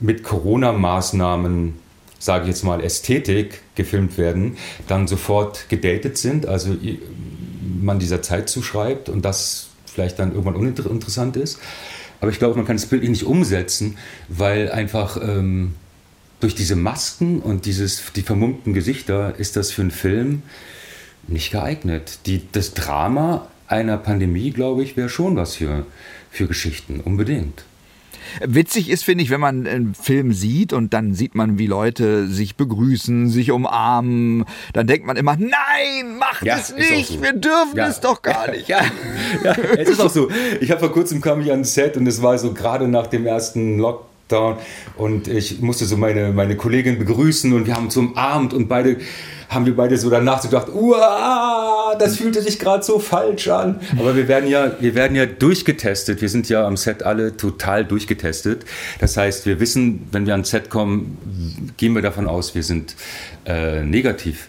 [0.00, 1.74] mit Corona-Maßnahmen,
[2.18, 6.76] sage ich jetzt mal, Ästhetik gefilmt werden, dann sofort gedatet sind, also
[7.80, 11.58] man dieser Zeit zuschreibt und das vielleicht dann irgendwann uninteressant ist.
[12.20, 13.96] Aber ich glaube, man kann das Bild nicht umsetzen,
[14.28, 15.74] weil einfach ähm,
[16.40, 20.42] durch diese Masken und dieses, die vermummten Gesichter ist das für einen Film
[21.26, 22.20] nicht geeignet.
[22.26, 25.86] Die, das Drama einer Pandemie, glaube ich, wäre schon was für,
[26.30, 27.64] für Geschichten, unbedingt.
[28.44, 32.26] Witzig ist, finde ich, wenn man einen Film sieht und dann sieht man, wie Leute
[32.28, 37.22] sich begrüßen, sich umarmen, dann denkt man immer, nein, macht ja, es nicht, so.
[37.22, 37.88] wir dürfen ja.
[37.88, 38.68] es doch gar nicht.
[38.68, 38.82] Ja,
[39.44, 40.28] ja, es ist auch so.
[40.60, 43.06] Ich habe vor kurzem kam ich an ein Set und es war so gerade nach
[43.06, 44.08] dem ersten Lockdown
[44.96, 48.98] und ich musste so meine, meine Kollegin begrüßen und wir haben uns umarmt und beide
[49.48, 53.80] haben wir beide so danach so gedacht, Uah, das fühlte sich gerade so falsch an.
[53.98, 56.20] Aber wir werden ja, wir werden ja durchgetestet.
[56.20, 58.66] Wir sind ja am Set alle total durchgetestet.
[59.00, 62.94] Das heißt, wir wissen, wenn wir ans Set kommen, gehen wir davon aus, wir sind
[63.46, 64.48] äh, negativ.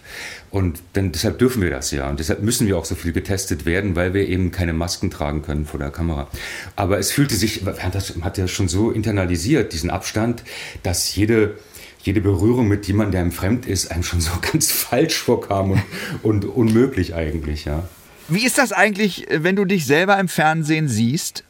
[0.50, 2.10] Und denn deshalb dürfen wir das ja.
[2.10, 5.42] Und deshalb müssen wir auch so viel getestet werden, weil wir eben keine Masken tragen
[5.42, 6.28] können vor der Kamera.
[6.74, 10.42] Aber es fühlte sich, man hat ja schon so internalisiert, diesen Abstand,
[10.82, 11.56] dass jede,
[12.02, 15.82] jede Berührung mit jemandem, der einem fremd ist, einem schon so ganz falsch vorkam und,
[16.22, 17.88] und unmöglich eigentlich, ja.
[18.28, 21.42] Wie ist das eigentlich, wenn du dich selber im Fernsehen siehst?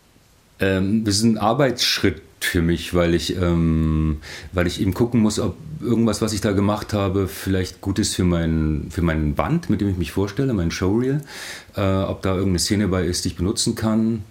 [0.61, 4.21] Ähm, das ist ein Arbeitsschritt für mich, weil ich, ähm,
[4.53, 8.15] weil ich eben gucken muss, ob irgendwas, was ich da gemacht habe, vielleicht gut ist
[8.15, 11.23] für, mein, für meinen Band, mit dem ich mich vorstelle, mein Showreel.
[11.77, 14.25] Äh, ob da irgendeine Szene bei ist, die ich benutzen kann.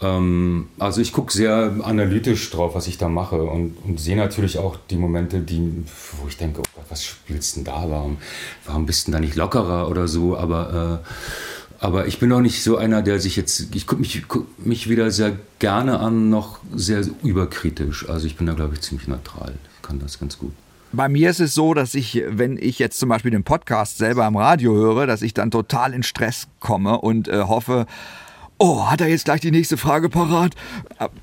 [0.00, 4.58] Ähm, also ich gucke sehr analytisch drauf, was ich da mache und, und sehe natürlich
[4.58, 5.84] auch die Momente, die,
[6.20, 7.84] wo ich denke, oh Gott, was spielst denn da?
[7.88, 8.18] Warum,
[8.64, 10.36] warum bist du da nicht lockerer oder so?
[10.36, 11.08] Aber, äh,
[11.80, 14.88] aber ich bin auch nicht so einer, der sich jetzt, ich gucke mich, guck mich
[14.90, 18.08] weder sehr gerne an, noch sehr überkritisch.
[18.08, 19.54] Also ich bin da, glaube ich, ziemlich neutral.
[19.76, 20.52] Ich kann das ganz gut.
[20.92, 24.26] Bei mir ist es so, dass ich, wenn ich jetzt zum Beispiel den Podcast selber
[24.26, 27.86] im Radio höre, dass ich dann total in Stress komme und äh, hoffe,
[28.60, 30.54] oh, hat er jetzt gleich die nächste Frage parat?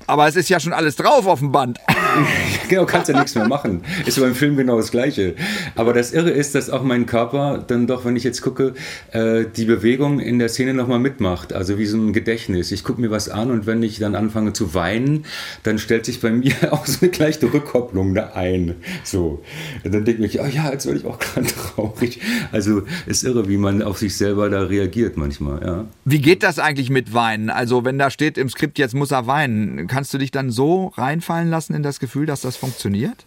[0.06, 1.78] Aber es ist ja schon alles drauf auf dem Band.
[2.68, 3.82] genau, kannst ja nichts mehr machen.
[4.04, 5.36] Ist beim Film genau das Gleiche.
[5.76, 8.74] Aber das Irre ist, dass auch mein Körper dann doch, wenn ich jetzt gucke,
[9.12, 11.52] äh, die Bewegung in der Szene nochmal mitmacht.
[11.52, 12.72] Also wie so ein Gedächtnis.
[12.72, 15.24] Ich gucke mir was an und wenn ich dann anfange zu weinen,
[15.62, 18.74] dann stellt sich bei mir auch so eine gleiche Rückkopplung da ein.
[19.04, 19.42] So.
[19.84, 21.46] Und dann denke ich, oh ja, jetzt werde ich auch gerade
[21.76, 22.20] traurig.
[22.50, 25.62] Also ist irre, wie man auf sich selber da reagiert manchmal.
[25.64, 25.84] Ja.
[26.04, 27.27] Wie geht das eigentlich mit Weinen?
[27.28, 27.50] Weinen.
[27.50, 30.88] Also wenn da steht im Skript, jetzt muss er weinen, kannst du dich dann so
[30.96, 33.24] reinfallen lassen in das Gefühl, dass das funktioniert?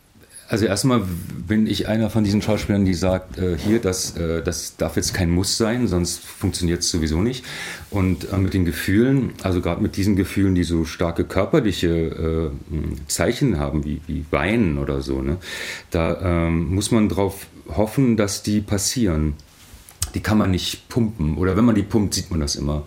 [0.50, 1.02] Also erstmal
[1.48, 5.14] bin ich einer von diesen Schauspielern, die sagt, äh, hier, das, äh, das darf jetzt
[5.14, 7.46] kein Muss sein, sonst funktioniert es sowieso nicht.
[7.90, 13.08] Und äh, mit den Gefühlen, also gerade mit diesen Gefühlen, die so starke körperliche äh,
[13.08, 15.38] Zeichen haben, wie, wie Weinen oder so, ne,
[15.90, 19.36] da ähm, muss man darauf hoffen, dass die passieren.
[20.16, 21.38] Die kann man nicht pumpen.
[21.38, 22.86] Oder wenn man die pumpt, sieht man das immer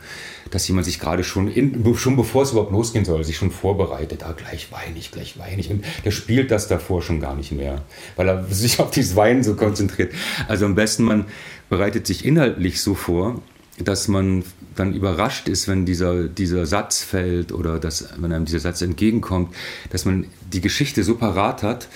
[0.54, 4.22] dass jemand sich gerade schon, in, schon bevor es überhaupt losgehen soll, sich schon vorbereitet.
[4.22, 5.68] Ah, gleich weine ich, gleich weine ich.
[5.68, 7.82] Und der spielt das davor schon gar nicht mehr,
[8.14, 10.12] weil er sich auf dieses Weinen so konzentriert.
[10.46, 11.24] Also am besten, man
[11.68, 13.42] bereitet sich inhaltlich so vor,
[13.78, 14.44] dass man
[14.76, 19.52] dann überrascht ist, wenn dieser, dieser Satz fällt oder dass, wenn einem dieser Satz entgegenkommt,
[19.90, 21.88] dass man die Geschichte so parat hat,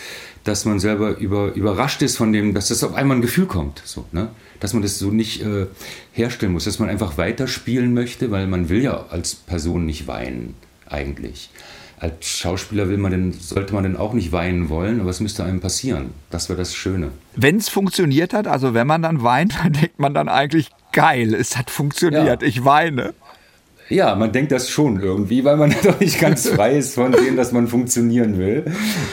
[0.48, 3.82] dass man selber über, überrascht ist von dem, dass das auf einmal ein Gefühl kommt.
[3.84, 4.30] So, ne?
[4.60, 5.66] Dass man das so nicht äh,
[6.12, 10.54] herstellen muss, dass man einfach weiterspielen möchte, weil man will ja als Person nicht weinen,
[10.88, 11.50] eigentlich.
[12.00, 15.44] Als Schauspieler will man denn, sollte man denn auch nicht weinen wollen, aber es müsste
[15.44, 16.10] einem passieren.
[16.30, 17.10] Das wäre das Schöne.
[17.36, 21.34] Wenn es funktioniert hat, also wenn man dann weint, dann denkt man dann eigentlich, geil,
[21.34, 22.48] es hat funktioniert, ja.
[22.48, 23.14] ich weine.
[23.88, 27.36] Ja, man denkt das schon irgendwie, weil man doch nicht ganz frei ist von dem,
[27.36, 28.64] dass man funktionieren will.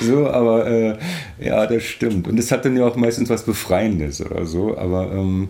[0.01, 0.97] So, aber äh,
[1.39, 2.27] ja, das stimmt.
[2.27, 4.77] Und es hat dann ja auch meistens was Befreiendes oder so.
[4.77, 5.49] Aber ähm,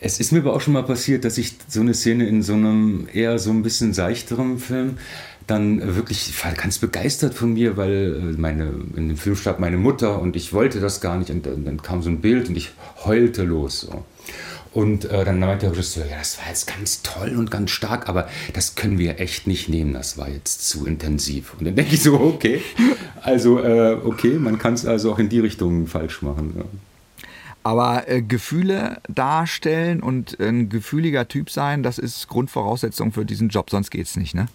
[0.00, 2.52] es ist mir aber auch schon mal passiert, dass ich so eine Szene in so
[2.52, 4.98] einem eher so ein bisschen seichteren Film
[5.46, 9.60] dann wirklich, ich war ganz begeistert von mir, weil äh, meine, in dem Film starb
[9.60, 11.30] meine Mutter und ich wollte das gar nicht.
[11.30, 12.72] Und dann, dann kam so ein Bild und ich
[13.04, 13.82] heulte los.
[13.82, 14.04] So.
[14.74, 18.08] Und äh, dann meinte der Regisseur, ja, das war jetzt ganz toll und ganz stark,
[18.08, 21.54] aber das können wir echt nicht nehmen, das war jetzt zu intensiv.
[21.56, 22.60] Und dann denke ich so, okay,
[23.22, 26.54] also äh, okay, man kann es also auch in die Richtung falsch machen.
[26.56, 26.64] Ja.
[27.62, 33.70] Aber äh, Gefühle darstellen und ein gefühliger Typ sein, das ist Grundvoraussetzung für diesen Job,
[33.70, 34.48] sonst geht es nicht, ne?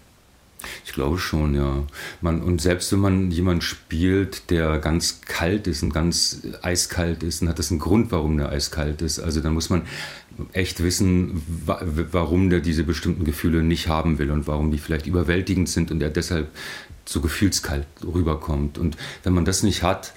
[0.84, 1.84] Ich glaube schon, ja.
[2.20, 7.40] Man, und selbst wenn man jemanden spielt, der ganz kalt ist und ganz eiskalt ist,
[7.40, 9.18] dann hat das einen Grund, warum der eiskalt ist.
[9.18, 9.82] Also dann muss man
[10.52, 15.68] echt wissen, warum der diese bestimmten Gefühle nicht haben will und warum die vielleicht überwältigend
[15.68, 16.48] sind und er deshalb
[17.04, 18.78] so gefühlskalt rüberkommt.
[18.78, 20.12] Und wenn man das nicht hat,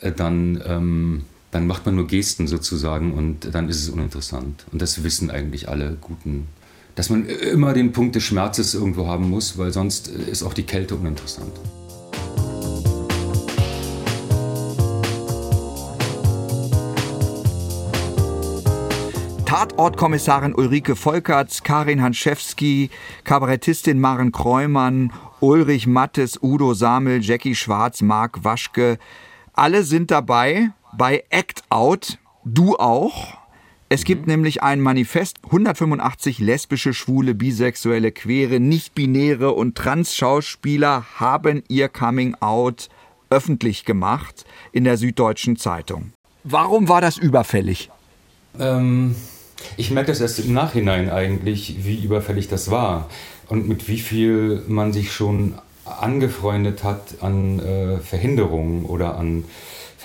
[0.00, 4.64] äh, dann, ähm, dann macht man nur Gesten sozusagen und dann ist es uninteressant.
[4.72, 6.48] Und das wissen eigentlich alle guten
[6.94, 10.64] dass man immer den Punkt des Schmerzes irgendwo haben muss, weil sonst ist auch die
[10.64, 11.52] Kälte uninteressant.
[19.54, 22.90] Tatortkommissarin Ulrike Volkerts, Karin Hanschewski,
[23.22, 28.98] Kabarettistin Maren Kreumann, Ulrich Mattes, Udo Samel, Jackie Schwarz, Marc Waschke.
[29.52, 32.18] Alle sind dabei bei Act Out.
[32.44, 33.43] Du auch.
[33.94, 34.32] Es gibt mhm.
[34.32, 42.88] nämlich ein Manifest, 185 lesbische, schwule, bisexuelle, queere, nicht-binäre und trans-Schauspieler haben ihr Coming-out
[43.30, 46.12] öffentlich gemacht in der Süddeutschen Zeitung.
[46.42, 47.88] Warum war das überfällig?
[48.58, 49.14] Ähm,
[49.76, 53.08] ich merke das erst im Nachhinein eigentlich, wie überfällig das war
[53.46, 55.54] und mit wie viel man sich schon
[55.84, 59.44] angefreundet hat an äh, Verhinderungen oder an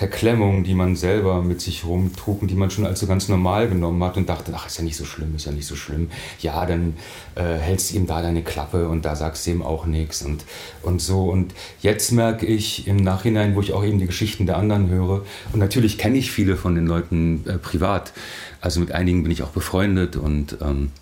[0.00, 3.68] Verklemmungen, die man selber mit sich rumtrug und die man schon als so ganz normal
[3.68, 6.08] genommen hat und dachte, ach, ist ja nicht so schlimm, ist ja nicht so schlimm.
[6.40, 6.94] Ja, dann
[7.34, 10.46] äh, hältst du ihm da deine Klappe und da sagst du ihm auch nichts und,
[10.80, 11.24] und so.
[11.24, 15.22] Und jetzt merke ich im Nachhinein, wo ich auch eben die Geschichten der anderen höre,
[15.52, 18.14] und natürlich kenne ich viele von den Leuten äh, privat,
[18.62, 20.92] also mit einigen bin ich auch befreundet und ähm,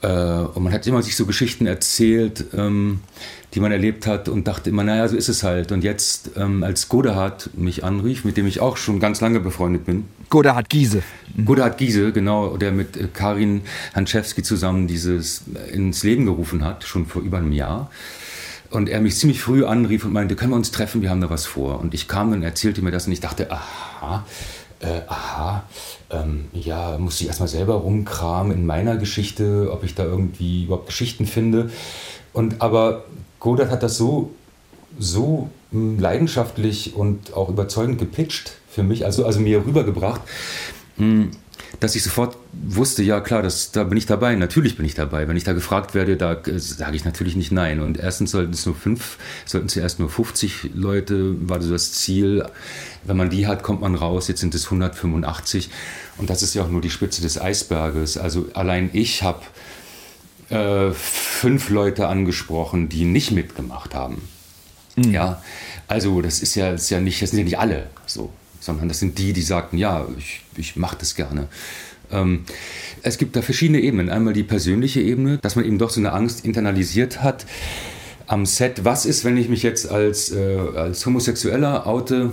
[0.00, 0.06] Äh,
[0.54, 3.00] und man hat immer sich so Geschichten erzählt, ähm,
[3.54, 5.72] die man erlebt hat und dachte immer, naja, so ist es halt.
[5.72, 9.86] Und jetzt, ähm, als Godehard mich anrief, mit dem ich auch schon ganz lange befreundet
[9.86, 10.04] bin.
[10.28, 11.02] Godehard Giese.
[11.34, 11.44] Mhm.
[11.46, 13.62] Godehard Giese, genau, der mit äh, Karin
[13.94, 17.90] Hanczewski zusammen dieses ins Leben gerufen hat, schon vor über einem Jahr.
[18.70, 21.30] Und er mich ziemlich früh anrief und meinte, können wir uns treffen, wir haben da
[21.30, 21.80] was vor.
[21.80, 24.26] Und ich kam und erzählte mir das und ich dachte, aha,
[24.80, 25.64] äh, aha,
[26.10, 30.86] ähm, ja, muss ich erstmal selber rumkramen in meiner Geschichte, ob ich da irgendwie überhaupt
[30.86, 31.70] Geschichten finde.
[32.34, 33.04] Und aber
[33.40, 34.32] Godard hat das so,
[34.98, 40.20] so hm, leidenschaftlich und auch überzeugend gepitcht für mich, also, also mir rübergebracht,
[40.96, 41.30] hm,
[41.80, 45.28] dass ich sofort wusste, ja klar, das, da bin ich dabei, natürlich bin ich dabei.
[45.28, 47.80] Wenn ich da gefragt werde, da äh, sage ich natürlich nicht nein.
[47.80, 52.44] Und erstens sollten es nur fünf, sollten zuerst nur 50 Leute, war das Ziel.
[53.04, 54.28] Wenn man die hat, kommt man raus.
[54.28, 55.70] Jetzt sind es 185.
[56.16, 58.16] Und das ist ja auch nur die Spitze des Eisberges.
[58.16, 59.42] Also allein ich habe
[60.50, 64.22] äh, fünf Leute angesprochen, die nicht mitgemacht haben.
[64.96, 65.12] Mhm.
[65.12, 65.42] Ja,
[65.86, 68.88] also das ist ja, das ist ja nicht, das sind ja nicht alle so sondern
[68.88, 71.48] das sind die, die sagten, ja, ich, ich mache das gerne.
[72.10, 72.44] Ähm,
[73.02, 74.10] es gibt da verschiedene Ebenen.
[74.10, 77.46] Einmal die persönliche Ebene, dass man eben doch so eine Angst internalisiert hat
[78.26, 78.84] am Set.
[78.84, 82.32] Was ist, wenn ich mich jetzt als, äh, als Homosexueller oute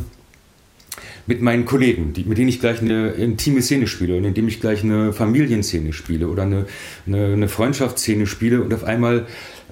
[1.27, 4.61] mit meinen Kollegen, die, mit denen ich gleich eine intime Szene spiele und indem ich
[4.61, 6.65] gleich eine Familienszene spiele oder eine,
[7.07, 9.25] eine, eine Freundschaftsszene spiele und auf einmal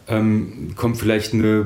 [0.07, 1.65] ähm, kommt vielleicht eine,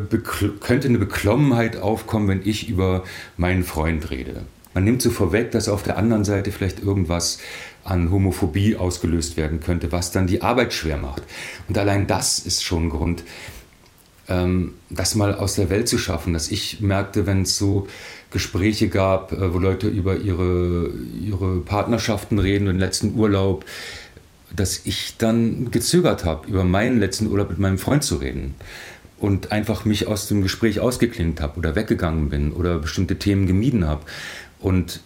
[0.59, 3.03] könnte eine Beklommenheit aufkommen, wenn ich über
[3.37, 4.43] meinen Freund rede.
[4.73, 7.39] Man nimmt so vorweg, dass auf der anderen Seite vielleicht irgendwas
[7.83, 11.23] an Homophobie ausgelöst werden könnte, was dann die Arbeit schwer macht.
[11.67, 13.23] Und allein das ist schon ein Grund,
[14.27, 16.33] ähm, das mal aus der Welt zu schaffen.
[16.33, 17.87] Dass ich merkte, wenn es so
[18.31, 23.65] Gespräche gab, äh, wo Leute über ihre, ihre Partnerschaften reden den letzten Urlaub,
[24.55, 28.55] dass ich dann gezögert habe, über meinen letzten Urlaub mit meinem Freund zu reden
[29.17, 33.87] und einfach mich aus dem Gespräch ausgeklinkt habe oder weggegangen bin oder bestimmte Themen gemieden
[33.87, 34.03] habe.
[34.59, 35.01] Und,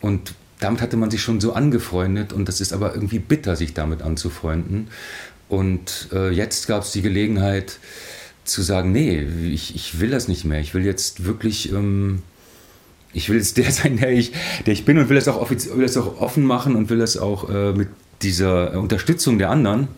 [0.00, 3.74] und damit hatte man sich schon so angefreundet und das ist aber irgendwie bitter, sich
[3.74, 4.88] damit anzufreunden.
[5.48, 7.78] Und äh, jetzt gab es die Gelegenheit
[8.44, 10.60] zu sagen, nee, ich, ich will das nicht mehr.
[10.60, 12.22] Ich will jetzt wirklich, ähm,
[13.16, 14.32] ich will jetzt der sein, der ich,
[14.66, 17.16] der ich bin und will das auch, will das auch offen machen und will das
[17.16, 17.88] auch äh, mit
[18.22, 19.88] dieser Unterstützung der anderen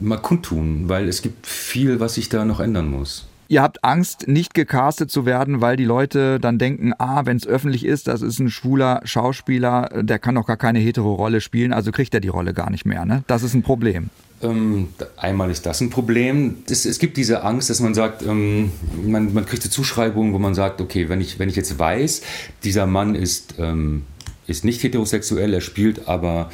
[0.00, 3.26] mal kundtun, weil es gibt viel, was sich da noch ändern muss.
[3.48, 7.46] Ihr habt Angst, nicht gecastet zu werden, weil die Leute dann denken, ah, wenn es
[7.46, 11.72] öffentlich ist, das ist ein schwuler Schauspieler, der kann doch gar keine hetero Rolle spielen,
[11.72, 13.04] also kriegt er die Rolle gar nicht mehr.
[13.04, 13.22] Ne?
[13.26, 14.10] Das ist ein Problem.
[14.42, 16.56] Ähm, einmal ist das ein Problem.
[16.68, 18.70] Es, es, gibt diese Angst, dass man sagt, ähm,
[19.02, 22.22] man, man, kriegt eine Zuschreibung, wo man sagt, okay, wenn ich, wenn ich jetzt weiß,
[22.62, 24.02] dieser Mann ist, ähm,
[24.46, 26.50] ist nicht heterosexuell, er spielt aber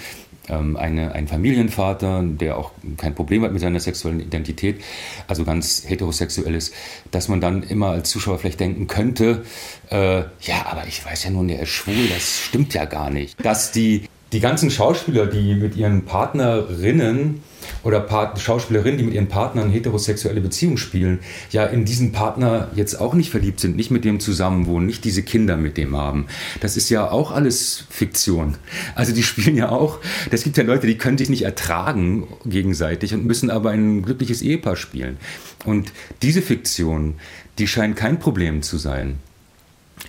[0.48, 4.82] eine, ein Familienvater, der auch kein Problem hat mit seiner sexuellen Identität,
[5.28, 6.74] also ganz heterosexuell ist,
[7.10, 9.44] dass man dann immer als Zuschauer vielleicht denken könnte,
[9.90, 13.44] äh, ja, aber ich weiß ja nun, der ist schwul, das stimmt ja gar nicht.
[13.44, 17.42] Dass die, die ganzen Schauspieler, die mit ihren Partnerinnen
[17.82, 23.00] oder Part Schauspielerinnen, die mit ihren Partnern heterosexuelle Beziehungen spielen, ja in diesen Partner jetzt
[23.00, 26.26] auch nicht verliebt sind, nicht mit dem zusammenwohnen, nicht diese Kinder mit dem haben.
[26.60, 28.56] Das ist ja auch alles Fiktion.
[28.94, 29.98] Also die spielen ja auch,
[30.30, 34.42] es gibt ja Leute, die können sich nicht ertragen gegenseitig und müssen aber ein glückliches
[34.42, 35.18] Ehepaar spielen.
[35.64, 35.92] Und
[36.22, 37.14] diese Fiktion,
[37.58, 39.18] die scheint kein Problem zu sein.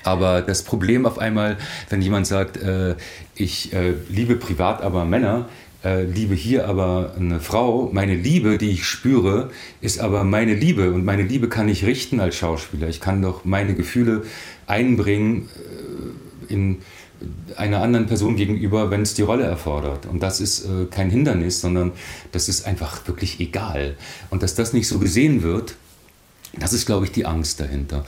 [0.03, 1.57] Aber das Problem auf einmal,
[1.89, 2.95] wenn jemand sagt, äh,
[3.35, 5.47] ich äh, liebe privat aber Männer,
[5.83, 7.89] äh, liebe hier aber eine Frau.
[7.91, 9.49] Meine Liebe, die ich spüre,
[9.81, 10.91] ist aber meine Liebe.
[10.91, 12.87] Und meine Liebe kann ich richten als Schauspieler.
[12.87, 14.23] Ich kann doch meine Gefühle
[14.65, 15.49] einbringen
[16.49, 16.77] äh, in
[17.55, 20.05] einer anderen Person gegenüber, wenn es die Rolle erfordert.
[20.05, 21.91] Und das ist äh, kein Hindernis, sondern
[22.31, 23.95] das ist einfach wirklich egal.
[24.29, 25.75] Und dass das nicht so gesehen wird,
[26.59, 28.05] das ist, glaube ich, die Angst dahinter.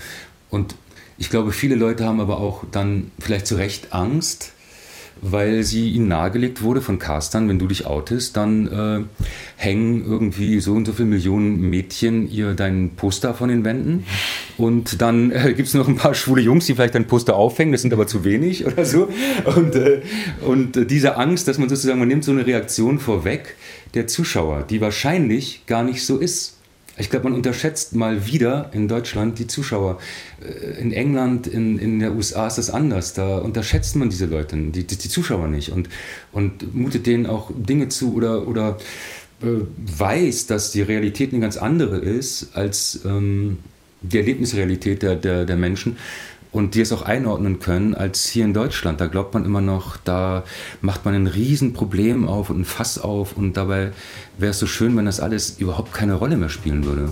[0.50, 0.76] Und
[1.18, 4.52] ich glaube, viele Leute haben aber auch dann vielleicht zu Recht Angst,
[5.22, 9.24] weil sie ihnen nahegelegt wurde von Castern, wenn du dich outest, dann äh,
[9.56, 14.06] hängen irgendwie so und so viele Millionen Mädchen ihr dein Poster von den Wänden
[14.58, 17.72] und dann äh, gibt es noch ein paar schwule Jungs, die vielleicht dein Poster aufhängen,
[17.72, 19.08] das sind aber zu wenig oder so
[19.56, 20.02] und, äh,
[20.46, 23.56] und diese Angst, dass man sozusagen, man nimmt so eine Reaktion vorweg
[23.94, 26.55] der Zuschauer, die wahrscheinlich gar nicht so ist.
[26.98, 30.00] Ich glaube, man unterschätzt mal wieder in Deutschland die Zuschauer.
[30.42, 33.14] Äh, in England, in, in der USA ist das anders.
[33.14, 35.90] Da unterschätzt man diese Leute, die, die, die Zuschauer nicht und,
[36.32, 38.78] und mutet denen auch Dinge zu oder, oder
[39.42, 39.48] äh,
[39.98, 43.58] weiß, dass die Realität eine ganz andere ist als ähm,
[44.02, 45.98] die Erlebnisrealität der, der, der Menschen.
[46.56, 49.02] Und die es auch einordnen können, als hier in Deutschland.
[49.02, 50.44] Da glaubt man immer noch, da
[50.80, 53.92] macht man ein Riesenproblem auf und ein Fass auf und dabei
[54.38, 57.12] wäre es so schön, wenn das alles überhaupt keine Rolle mehr spielen würde.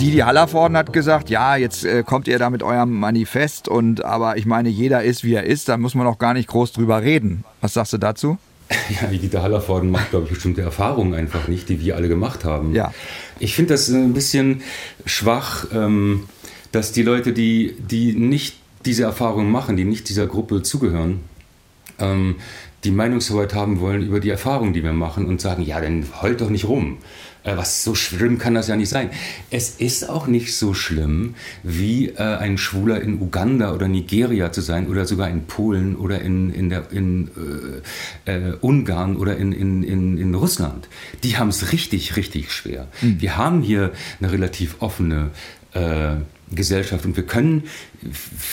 [0.00, 4.36] Didi Hallervorden hat gesagt, ja, jetzt äh, kommt ihr da mit eurem Manifest und aber
[4.36, 7.02] ich meine, jeder ist wie er ist, da muss man auch gar nicht groß drüber
[7.02, 7.42] reden.
[7.60, 8.38] Was sagst du dazu?
[9.00, 12.44] Ja, die Dieter Hallervorden macht, glaube ich, bestimmte Erfahrungen einfach nicht, die wir alle gemacht
[12.44, 12.74] haben.
[12.74, 12.92] Ja.
[13.38, 14.62] Ich finde das ein bisschen
[15.04, 16.28] schwach, ähm,
[16.72, 21.20] dass die Leute, die, die nicht diese Erfahrungen machen, die nicht dieser Gruppe zugehören,
[21.98, 22.36] ähm,
[22.84, 26.40] die Meinungshoheit haben wollen über die Erfahrungen, die wir machen und sagen, ja, dann heult
[26.40, 26.98] doch nicht rum.
[27.46, 29.10] Äh, was so schlimm kann das ja nicht sein.
[29.50, 34.60] Es ist auch nicht so schlimm, wie äh, ein Schwuler in Uganda oder Nigeria zu
[34.60, 37.30] sein oder sogar in Polen oder in, in, der, in
[38.26, 40.88] äh, äh, Ungarn oder in, in, in, in Russland.
[41.22, 42.88] Die haben es richtig, richtig schwer.
[43.00, 43.20] Mhm.
[43.20, 45.30] Wir haben hier eine relativ offene
[45.72, 46.16] äh,
[46.54, 47.64] Gesellschaft und wir können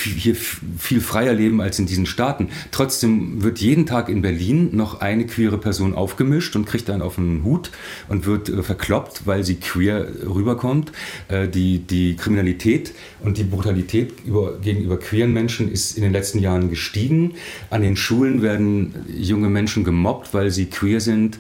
[0.04, 2.50] hier viel freier leben als in diesen Staaten.
[2.72, 7.16] Trotzdem wird jeden Tag in Berlin noch eine queere Person aufgemischt und kriegt dann auf
[7.16, 7.72] den Hut
[8.08, 10.92] und wird äh, verkloppt, weil sie queer rüberkommt.
[11.28, 16.40] Äh, die, die Kriminalität und die Brutalität über, gegenüber queeren Menschen ist in den letzten
[16.40, 17.36] Jahren gestiegen.
[17.70, 21.38] An den Schulen werden junge Menschen gemobbt, weil sie queer sind.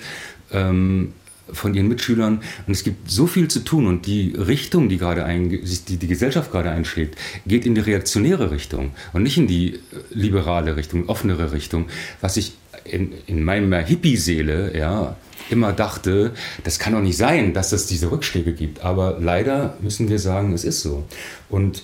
[0.52, 1.14] Ähm,
[1.52, 2.42] von ihren Mitschülern.
[2.68, 6.08] Und es gibt so viel zu tun und die Richtung, die gerade ein, die, die
[6.08, 9.80] Gesellschaft gerade einschlägt, geht in die reaktionäre Richtung und nicht in die äh,
[10.12, 11.88] liberale Richtung, offenere Richtung.
[12.22, 12.54] Was ich
[12.86, 15.16] in, in meiner Hippie-Seele, ja,
[15.50, 16.32] immer dachte,
[16.64, 18.82] das kann doch nicht sein, dass es diese Rückschläge gibt.
[18.84, 21.04] Aber leider müssen wir sagen, es ist so.
[21.50, 21.84] Und,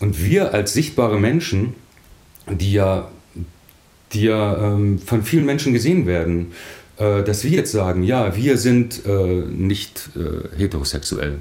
[0.00, 1.74] und wir als sichtbare Menschen,
[2.48, 3.10] die ja,
[4.12, 6.52] die ja ähm, von vielen Menschen gesehen werden,
[7.02, 11.38] dass wir jetzt sagen, ja, wir sind äh, nicht äh, heterosexuell,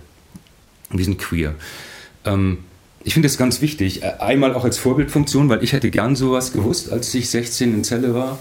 [0.91, 1.55] wir sind queer.
[2.25, 2.59] Ähm,
[3.03, 6.53] ich finde es ganz wichtig, äh, einmal auch als Vorbildfunktion, weil ich hätte gern sowas
[6.53, 8.39] gewusst, als ich 16 in Zelle war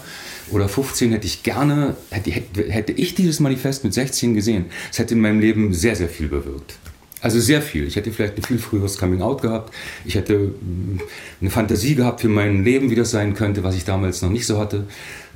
[0.51, 4.65] oder 15 hätte ich gerne, hätte, hätte ich dieses Manifest mit 16 gesehen.
[4.91, 6.75] Es hätte in meinem Leben sehr, sehr viel bewirkt.
[7.21, 7.87] Also sehr viel.
[7.87, 9.73] Ich hätte vielleicht ein viel früheres Coming-out gehabt.
[10.05, 10.99] Ich hätte mm,
[11.39, 14.47] eine Fantasie gehabt für mein Leben, wie das sein könnte, was ich damals noch nicht
[14.47, 14.87] so hatte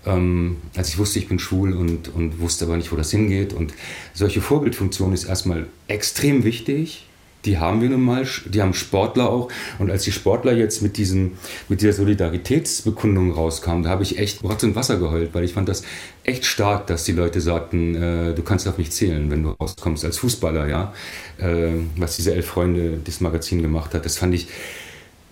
[0.05, 3.53] ähm, als ich wusste, ich bin schwul und, und wusste aber nicht, wo das hingeht.
[3.53, 3.73] Und
[4.13, 7.07] solche Vorbildfunktion ist erstmal extrem wichtig.
[7.45, 9.51] Die haben wir nun mal, die haben Sportler auch.
[9.77, 11.33] Und als die Sportler jetzt mit, diesem,
[11.69, 15.69] mit dieser Solidaritätsbekundung rauskamen, da habe ich echt Rotz und Wasser geheult, weil ich fand
[15.69, 15.83] das
[16.23, 20.03] echt stark, dass die Leute sagten, äh, du kannst auf mich zählen, wenn du rauskommst
[20.05, 20.93] als Fußballer, ja.
[21.37, 24.47] Äh, was diese elf Freunde das Magazin gemacht hat, das fand ich,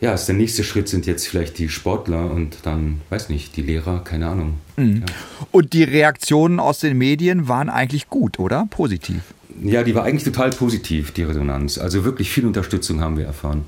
[0.04, 3.62] ja, also der nächste Schritt sind jetzt vielleicht die Sportler und dann, weiß nicht, die
[3.62, 4.56] Lehrer, keine Ahnung.
[4.76, 4.98] Mhm.
[4.98, 5.06] Ja.
[5.52, 8.68] Und die Reaktionen aus den Medien waren eigentlich gut, oder?
[8.70, 9.22] Positiv?
[9.62, 11.78] Ja, die war eigentlich total positiv, die Resonanz.
[11.78, 13.64] Also wirklich viel Unterstützung haben wir erfahren.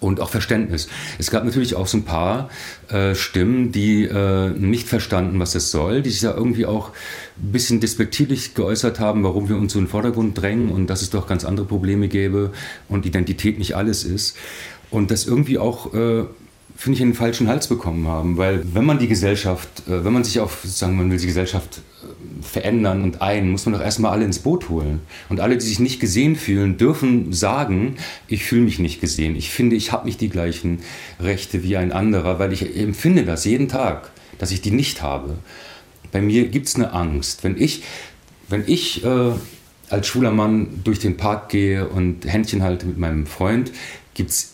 [0.00, 0.88] Und auch Verständnis.
[1.18, 2.50] Es gab natürlich auch so ein paar
[2.88, 6.90] äh, Stimmen, die äh, nicht verstanden, was es soll, die sich ja irgendwie auch
[7.38, 11.00] ein bisschen despektierlich geäußert haben, warum wir uns so in den Vordergrund drängen und dass
[11.00, 12.52] es doch ganz andere Probleme gäbe
[12.88, 14.36] und Identität nicht alles ist
[14.94, 16.24] und das irgendwie auch, äh,
[16.76, 18.36] finde ich, in den falschen Hals bekommen haben.
[18.36, 21.78] Weil wenn man die Gesellschaft, äh, wenn man sich auf, sozusagen, man will die Gesellschaft
[22.02, 25.00] äh, verändern und ein, muss man doch erstmal alle ins Boot holen.
[25.28, 27.96] Und alle, die sich nicht gesehen fühlen, dürfen sagen,
[28.28, 29.36] ich fühle mich nicht gesehen.
[29.36, 30.78] Ich finde, ich habe nicht die gleichen
[31.20, 35.34] Rechte wie ein anderer, weil ich empfinde das jeden Tag, dass ich die nicht habe.
[36.12, 37.42] Bei mir gibt es eine Angst.
[37.42, 37.82] Wenn ich,
[38.48, 39.32] wenn ich äh,
[39.90, 43.72] als schwuler Mann durch den Park gehe und Händchen halte mit meinem Freund,
[44.14, 44.53] gibt es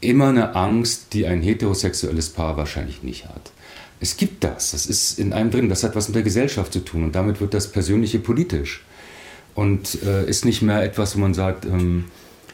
[0.00, 3.52] immer eine Angst, die ein heterosexuelles Paar wahrscheinlich nicht hat.
[3.98, 6.80] Es gibt das, das ist in einem drin, das hat was mit der Gesellschaft zu
[6.80, 8.84] tun und damit wird das Persönliche politisch
[9.54, 12.04] und äh, ist nicht mehr etwas, wo man sagt, ähm,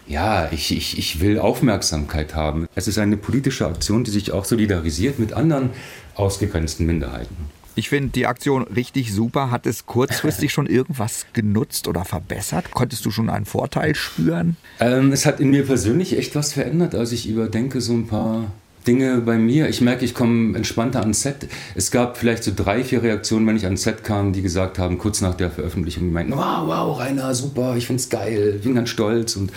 [0.07, 2.69] ja, ich, ich, ich will Aufmerksamkeit haben.
[2.75, 5.71] Es ist eine politische Aktion, die sich auch solidarisiert mit anderen
[6.15, 7.37] ausgegrenzten Minderheiten.
[7.75, 9.51] Ich finde die Aktion richtig super.
[9.51, 12.71] Hat es kurzfristig schon irgendwas genutzt oder verbessert?
[12.73, 14.57] Konntest du schon einen Vorteil spüren?
[14.81, 18.53] Ähm, es hat in mir persönlich echt was verändert, als ich überdenke so ein paar
[18.87, 19.69] Dinge bei mir.
[19.69, 21.49] Ich merke, ich komme entspannter ans Set.
[21.75, 24.99] Es gab vielleicht so drei, vier Reaktionen, wenn ich ans Set kam, die gesagt haben,
[24.99, 28.65] kurz nach der Veröffentlichung, die meinten, wow, wow, Rainer, super, ich finde es geil, ich
[28.65, 29.37] bin ganz stolz.
[29.37, 29.53] Und,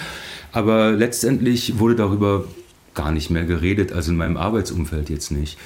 [0.52, 2.46] aber letztendlich wurde darüber
[2.94, 5.58] gar nicht mehr geredet, also in meinem Arbeitsumfeld jetzt nicht.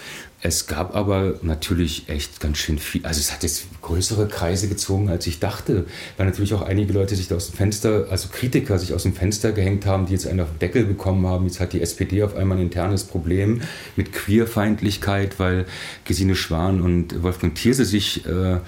[0.41, 5.09] Es gab aber natürlich echt ganz schön viel, also es hat jetzt größere Kreise gezogen,
[5.09, 5.85] als ich dachte,
[6.15, 9.13] weil natürlich auch einige Leute sich da aus dem Fenster, also Kritiker sich aus dem
[9.13, 11.45] Fenster gehängt haben, die jetzt einen auf den Deckel bekommen haben.
[11.45, 13.61] Jetzt hat die SPD auf einmal ein internes Problem
[13.97, 15.65] mit Queerfeindlichkeit, weil
[16.05, 18.59] Gesine Schwan und Wolfgang Thierse sich äh,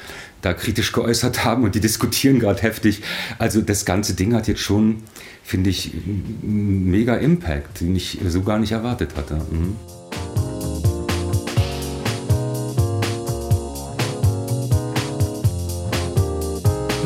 [0.42, 3.02] da kritisch geäußert haben und die diskutieren gerade heftig.
[3.40, 5.04] Also das ganze Ding hat jetzt schon,
[5.42, 9.36] finde ich, einen mega Impact, den ich so gar nicht erwartet hatte.
[9.36, 9.78] Mhm.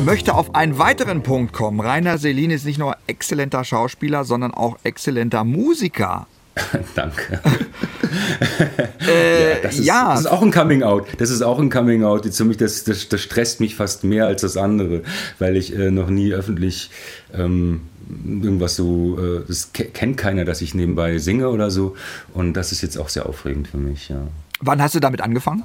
[0.06, 1.80] Möchte auf einen weiteren Punkt kommen.
[1.80, 6.28] Rainer Selin ist nicht nur exzellenter Schauspieler, sondern auch exzellenter Musiker.
[6.94, 7.40] Danke.
[9.06, 10.10] äh, ja, das, ist, ja.
[10.12, 11.08] das ist auch ein Coming Out.
[11.18, 12.24] Das ist auch ein Coming Out.
[12.24, 15.02] Das, das, das stresst mich fast mehr als das andere,
[15.40, 16.90] weil ich äh, noch nie öffentlich
[17.34, 21.96] ähm, irgendwas so, äh, das kennt keiner, dass ich nebenbei singe oder so.
[22.32, 24.22] Und das ist jetzt auch sehr aufregend für mich, ja.
[24.60, 25.64] Wann hast du damit angefangen?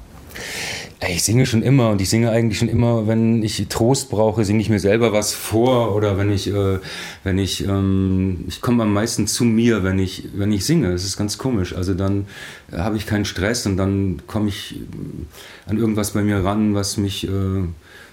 [1.08, 4.60] Ich singe schon immer und ich singe eigentlich schon immer, wenn ich Trost brauche, singe
[4.60, 6.78] ich mir selber was vor oder wenn ich, äh,
[7.24, 10.92] wenn ich, ähm, ich komme am meisten zu mir, wenn ich, wenn ich singe.
[10.92, 11.74] Das ist ganz komisch.
[11.74, 12.26] Also dann
[12.70, 14.76] habe ich keinen Stress und dann komme ich
[15.66, 17.64] an irgendwas bei mir ran, was mich äh,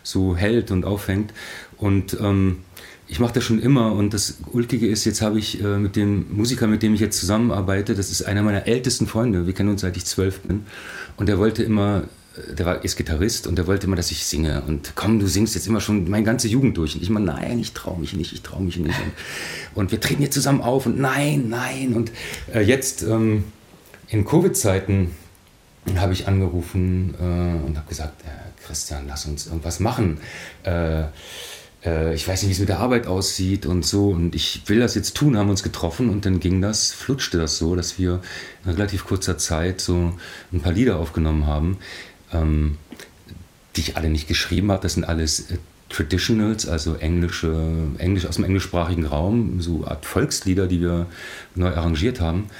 [0.02, 1.32] so hält und aufhängt.
[1.78, 2.58] Und ähm,
[3.10, 6.28] ich mache das schon immer und das Ulkige ist, jetzt habe ich äh, mit dem
[6.32, 9.82] Musiker, mit dem ich jetzt zusammenarbeite, das ist einer meiner ältesten Freunde, wir kennen uns
[9.82, 10.66] seit ich zwölf bin.
[11.18, 12.04] Und der wollte immer,
[12.38, 14.62] äh, der war, ist Gitarrist und der wollte immer, dass ich singe.
[14.62, 16.94] Und komm, du singst jetzt immer schon meine ganze Jugend durch.
[16.94, 19.00] Und ich immer, nein, ich traue mich nicht, ich traue mich nicht.
[19.00, 21.96] Und, und, wir treten jetzt zusammen auf und nein, nein.
[21.96, 22.12] Und
[22.54, 23.46] äh, jetzt ähm,
[24.10, 25.12] in Covid-Zeiten
[25.96, 28.24] habe ich angerufen äh, und habe gesagt,
[28.68, 30.20] Christian, lass uns irgendwas machen.
[31.86, 34.10] Äh, ich weiß nicht, wie es mit der Arbeit aussieht und so.
[34.10, 37.58] Und ich will das jetzt tun, haben uns getroffen und dann ging das, flutschte das
[37.58, 38.22] so, dass wir
[38.66, 40.14] in relativ kurzer Zeit so
[40.52, 41.78] ein paar Lieder aufgenommen haben,
[42.34, 42.78] ähm,
[43.76, 44.82] die ich alle nicht geschrieben habe.
[44.82, 45.58] Das sind alles äh,
[45.90, 47.66] Traditionals, also englische,
[47.98, 51.08] Englisch aus dem englischsprachigen Raum, so Art Volkslieder, die wir
[51.56, 52.52] neu arrangiert haben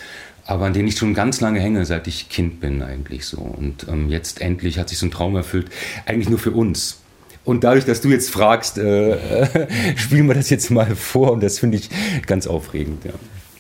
[0.50, 3.38] aber an denen ich schon ganz lange hänge, seit ich Kind bin eigentlich so.
[3.38, 5.68] Und ähm, jetzt endlich hat sich so ein Traum erfüllt,
[6.08, 7.02] eigentlich nur für uns.
[7.50, 11.42] Und dadurch, dass du jetzt fragst, äh, äh, spielen wir das jetzt mal vor und
[11.42, 11.90] das finde ich
[12.28, 13.04] ganz aufregend.
[13.06, 13.14] Ja.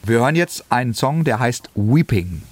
[0.04, 2.44] Wir hören jetzt einen Song, der heißt Weeping.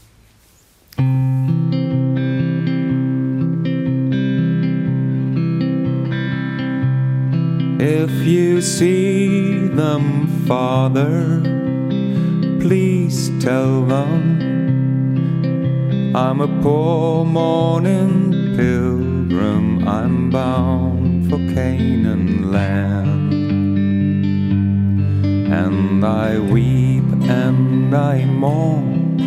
[7.79, 11.43] If you see them, Father,
[12.59, 14.41] please tell them
[16.15, 20.96] I'm a poor mourning pilgrim, I'm bound
[21.29, 23.33] for Canaan land.
[25.51, 29.19] And I weep and I mourn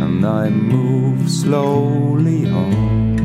[0.00, 3.18] and I move slowly on.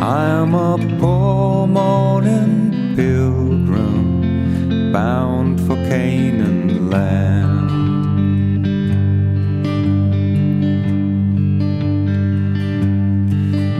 [0.00, 7.58] I am a poor mourning pilgrim bound for Canaan land.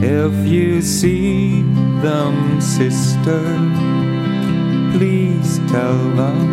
[0.03, 3.43] If you see them, sister.
[4.93, 6.49] Please tell them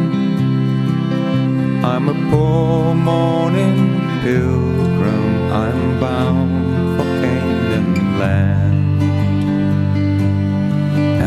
[1.86, 5.52] I'm a poor morning pilgrim.
[5.52, 9.02] I'm bound for Canaan land.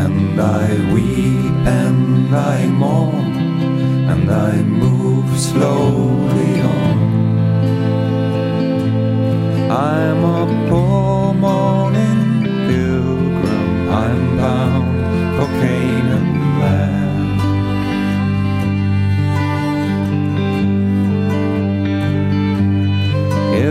[0.03, 3.31] And I weep and I mourn
[4.11, 6.97] and I move slowly on.
[9.71, 11.18] I'm a poor
[14.39, 14.97] Bound
[15.35, 17.09] for Canaan land.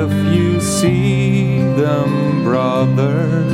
[0.00, 3.44] If you see them, brother,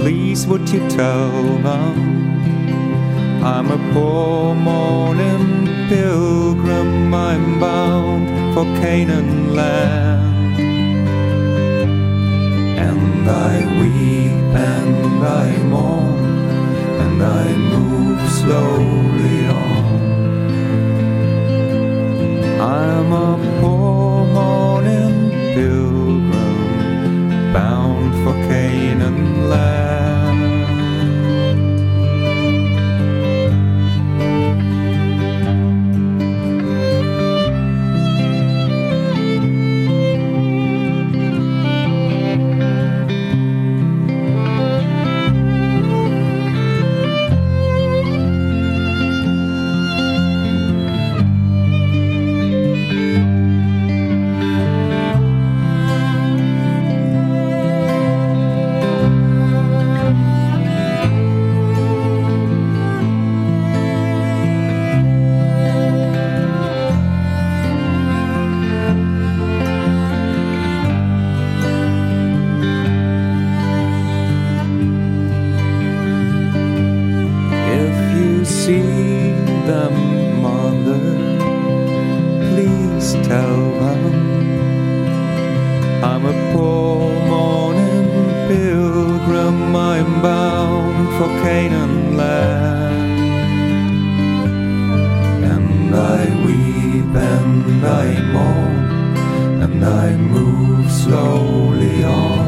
[0.00, 1.30] please would you tell
[1.68, 2.16] them
[3.42, 10.60] I'm a poor mourning pilgrim, I'm bound for Canaan land.
[12.78, 16.24] And I weep and I mourn
[17.02, 19.84] and I move slowly on.
[22.60, 26.32] I'm a poor mourning pilgrim
[27.52, 29.85] bound for Canaan land.
[83.06, 84.02] just tell them
[86.02, 86.98] I'm a poor
[87.34, 88.08] morning
[88.48, 93.20] pilgrim, I'm bound for Canaan land.
[95.52, 102.46] And I weep and I mourn, and I move slowly on.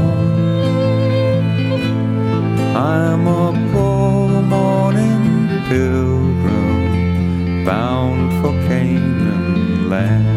[2.75, 10.28] I'm a poor morning pilgrim, bound for Canaan land.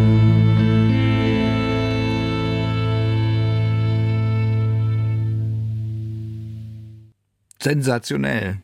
[7.62, 8.58] Sensationell.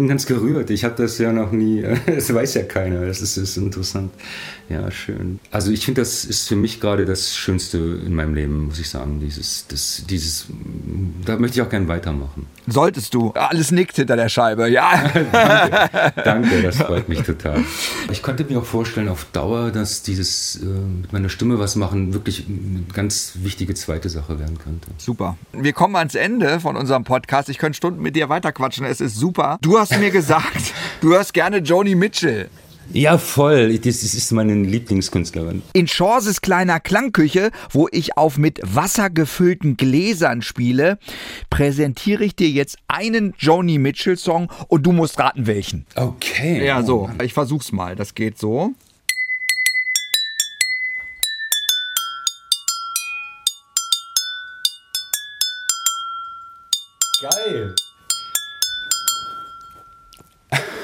[0.00, 0.70] Bin ganz gerührt.
[0.70, 3.04] Ich habe das ja noch nie, das weiß ja keiner.
[3.04, 4.10] Das ist, ist interessant.
[4.70, 5.40] Ja, schön.
[5.50, 8.88] Also ich finde, das ist für mich gerade das Schönste in meinem Leben, muss ich
[8.88, 9.18] sagen.
[9.20, 10.46] Dieses, das, dieses,
[11.24, 12.46] da möchte ich auch gerne weitermachen.
[12.68, 13.32] Solltest du.
[13.32, 15.10] Alles nickt hinter der Scheibe, ja.
[15.32, 17.64] danke, danke, das freut mich total.
[18.12, 22.14] Ich könnte mir auch vorstellen, auf Dauer, dass dieses äh, mit meiner Stimme was machen
[22.14, 24.88] wirklich eine ganz wichtige zweite Sache werden könnte.
[24.98, 25.36] Super.
[25.52, 27.48] Wir kommen ans Ende von unserem Podcast.
[27.48, 28.86] Ich könnte Stunden mit dir weiterquatschen.
[28.86, 29.58] Es ist super.
[29.62, 32.48] Du hast mir gesagt, du hörst gerne Joni Mitchell.
[32.92, 33.78] Ja, voll.
[33.78, 35.62] Das ist meine Lieblingskünstlerin.
[35.74, 40.98] In Chorses kleiner Klangküche, wo ich auf mit Wasser gefüllten Gläsern spiele,
[41.50, 45.86] präsentiere ich dir jetzt einen Joni Mitchell Song und du musst raten welchen.
[45.94, 46.66] Okay.
[46.66, 47.08] Ja, so.
[47.22, 47.94] Ich versuch's mal.
[47.94, 48.74] Das geht so.
[57.20, 57.74] Geil.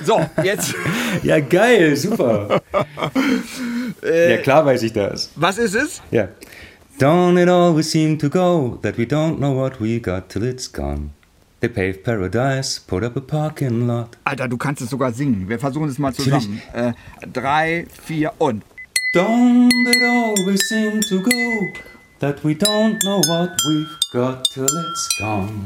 [0.07, 0.75] So, jetzt.
[1.23, 2.61] Ja, geil, super.
[4.03, 5.31] ja, klar weiß ich das.
[5.37, 6.03] Was ist es?
[6.11, 6.29] Ja.
[6.99, 10.71] Don't it always seem to go that we don't know what we got till it's
[10.71, 11.11] gone?
[11.61, 14.11] They paved paradise, put up a parking lot.
[14.25, 15.49] Alter, du kannst es sogar singen.
[15.49, 16.61] Wir versuchen es mal zusammen.
[16.73, 16.93] Äh,
[17.33, 18.63] drei, vier und.
[19.15, 21.69] Don't it always seem to go
[22.21, 25.65] that we don't know what we've got till it's gone?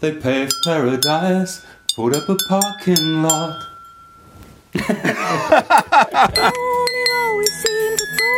[0.00, 1.62] They paved paradise,
[2.02, 3.68] put up a parking lot.
[4.74, 4.84] It
[7.14, 7.62] always
[7.96, 8.34] to go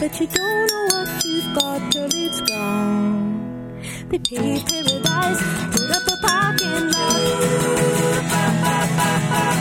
[0.00, 3.82] that you don't know what you've got till it's gone?
[4.08, 7.20] They paradise, put up a parking lot.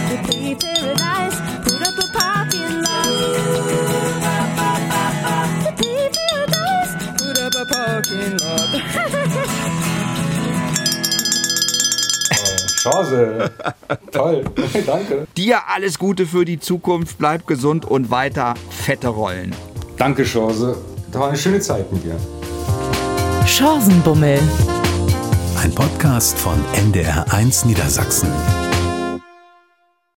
[0.08, 3.12] They paradise, put up a parking lot.
[5.64, 9.23] They paradise, put up a parking lot.
[12.84, 13.52] Chance.
[14.12, 14.44] Toll.
[14.86, 15.26] Danke.
[15.38, 17.18] Dir alles Gute für die Zukunft.
[17.18, 19.56] Bleib gesund und weiter fette Rollen.
[19.98, 20.78] Danke, Chance.
[21.12, 22.16] Das war eine schöne Zeit mit dir.
[23.46, 24.40] Chancenbummel.
[25.62, 28.30] Ein Podcast von NDR1 Niedersachsen.